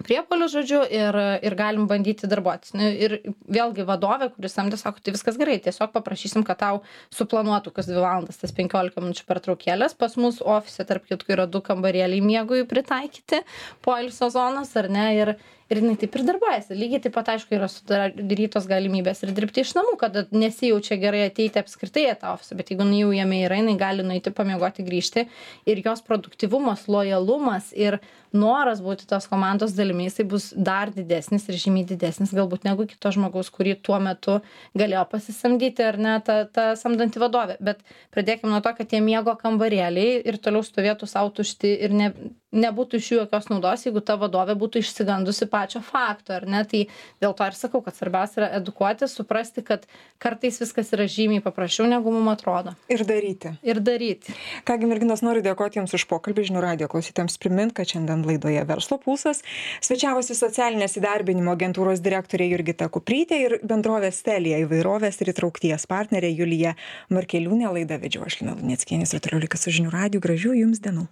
priepolius, 0.06 0.54
žodžiu, 0.54 0.80
ir, 0.94 1.18
ir 1.44 1.56
galim 1.60 1.88
bandyti 1.89 2.30
darbuotis. 2.30 2.74
Nu, 2.78 2.88
Ir 2.89 3.18
vėlgi 3.52 3.86
vadovė, 3.88 4.30
kuris 4.36 4.56
samdė, 4.56 4.80
sako, 4.80 5.04
tai 5.04 5.13
viskas 5.15 5.38
gerai, 5.39 5.58
tiesiog 5.63 5.92
paprašysim, 5.96 6.46
kad 6.48 6.60
tau 6.62 6.82
suplanuotų 7.15 7.74
kas 7.76 7.89
dvi 7.89 8.00
valandas 8.00 8.39
tas 8.42 8.56
15 8.56 9.00
minučių 9.04 9.28
pertraukėlės. 9.30 9.98
Pas 10.00 10.15
mus 10.20 10.39
ofise, 10.39 10.86
tarp 10.88 11.08
kitko, 11.10 11.36
yra 11.36 11.48
du 11.52 11.62
kambarėliai 11.65 12.24
miegui 12.24 12.63
pritaikyti, 12.70 13.44
poilsio 13.86 14.32
zonas, 14.34 14.76
ar 14.80 14.89
ne, 14.92 15.08
ir, 15.20 15.36
ir 15.70 15.80
jinai 15.82 15.96
taip 16.02 16.16
ir 16.18 16.26
darbuojasi. 16.28 16.78
Lygiai 16.78 17.02
taip 17.04 17.14
pat, 17.16 17.30
aišku, 17.36 17.54
yra 17.58 17.70
sudarytos 17.70 18.68
galimybės 18.70 19.22
ir 19.26 19.34
dirbti 19.38 19.64
iš 19.64 19.76
namų, 19.78 19.96
kad 20.02 20.18
nesijaučia 20.34 20.98
gerai 21.02 21.26
ateiti 21.28 21.62
apskritai 21.62 22.08
į 22.10 22.16
tą 22.22 22.34
ofisą, 22.36 22.58
bet 22.58 22.72
jeigu 22.74 22.88
jinai 22.88 23.04
jau 23.04 23.12
jame 23.14 23.42
yra, 23.46 23.60
jinai 23.62 23.76
gali 23.80 24.06
nueiti 24.06 24.34
pamiegoti, 24.36 24.86
grįžti 24.88 25.28
ir 25.70 25.84
jos 25.86 26.02
produktivumas, 26.06 26.88
lojalumas 26.90 27.70
ir 27.78 28.00
noras 28.34 28.82
būti 28.86 29.08
tos 29.10 29.26
komandos 29.30 29.74
dalimi, 29.78 30.08
jisai 30.10 30.26
bus 30.30 30.50
dar 30.54 30.92
didesnis 30.94 31.48
ir 31.50 31.58
žymiai 31.62 31.88
didesnis 31.90 32.34
galbūt 32.36 32.66
negu 32.68 32.86
kito 32.90 33.14
žmogaus, 33.14 33.50
kurį 33.54 33.78
tuo 33.86 33.98
metu 34.04 34.40
galėjo 34.78 35.06
pasisamdyti 35.14 35.86
ar 35.86 35.98
ne 36.02 36.18
ta, 36.26 36.44
ta 36.46 36.72
samdanti 36.80 37.22
vadovė. 37.22 37.58
Bet 37.62 37.82
pradėkime 38.14 38.54
nuo 38.54 38.62
to, 38.66 38.74
kad 38.78 38.90
tie 38.90 39.02
miego 39.06 39.34
kambarėliai 39.38 40.22
ir 40.30 40.38
toliau 40.42 40.66
stovėtų 40.66 41.10
savo 41.10 41.34
tušti 41.34 41.74
ir 41.86 41.96
ne, 41.96 42.12
nebūtų 42.56 43.00
iš 43.00 43.10
jų 43.12 43.20
jokios 43.24 43.50
naudos, 43.52 43.84
jeigu 43.86 44.02
ta 44.06 44.16
vadovė 44.20 44.56
būtų 44.60 44.82
išsigandusi 44.82 45.48
pačio 45.52 45.82
fakto, 45.86 46.34
ar 46.40 46.48
ne? 46.50 46.64
Tai 46.70 46.82
dėl 47.22 47.36
to 47.38 47.48
ir 47.50 47.58
sakau, 47.58 47.82
kad 47.86 47.98
svarbiausia 47.98 48.42
yra 48.42 48.50
edukuoti, 48.60 49.10
suprasti, 49.10 49.64
kad 49.66 49.86
kartais 50.22 50.60
viskas 50.62 50.90
yra 50.96 51.06
žymiai 51.10 51.44
paprasčiau, 51.46 51.88
negu 51.90 52.14
mums 52.14 52.34
atrodo. 52.34 52.74
Ir 52.92 53.06
daryti. 53.08 53.54
Ir 53.66 53.82
daryti. 53.86 54.34
Kągi, 54.68 54.90
merginos, 54.90 55.24
noriu 55.26 55.44
dėkoti 55.46 55.80
Jums 55.80 55.94
už 55.96 56.08
pokalbį 56.10 56.48
žinių 56.50 56.64
radio 56.66 56.90
klausytėms 56.92 57.38
primint, 57.42 57.76
kad 57.78 57.90
šiandien 57.90 58.26
laidoje 58.28 58.66
Verslo 58.70 59.00
pulsas 59.02 59.44
svečiavosi 59.86 60.38
socialinės 60.38 60.98
įdarbinimo 61.00 61.54
agentūros 61.56 62.04
direktorė 62.06 62.50
Jurgita 62.50 62.90
Kuprytė 62.92 63.40
ir 63.46 63.58
bendrovės 63.64 64.24
Telija 64.26 64.60
įvairovės 64.66 65.22
ir 65.22 65.34
įtraukties 65.34 65.88
partnerė 65.90 66.34
Julija 66.34 66.76
Markeliūnė 67.14 67.72
laidą 67.78 68.02
vedžiau 68.02 68.26
aš 68.28 68.42
Lina 68.42 68.58
Lunieckienės 68.60 69.16
ir 69.16 69.24
toliau 69.24 69.46
likas 69.46 69.66
su 69.66 69.78
žinių 69.80 69.96
radiju. 69.96 70.26
Gražių 70.26 70.58
Jums 70.64 70.84
dienų. 70.84 71.08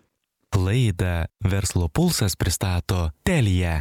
Laidą 0.56 1.26
Verslo 1.44 1.90
pulsas 1.90 2.36
pristato 2.40 3.10
Telija. 3.24 3.76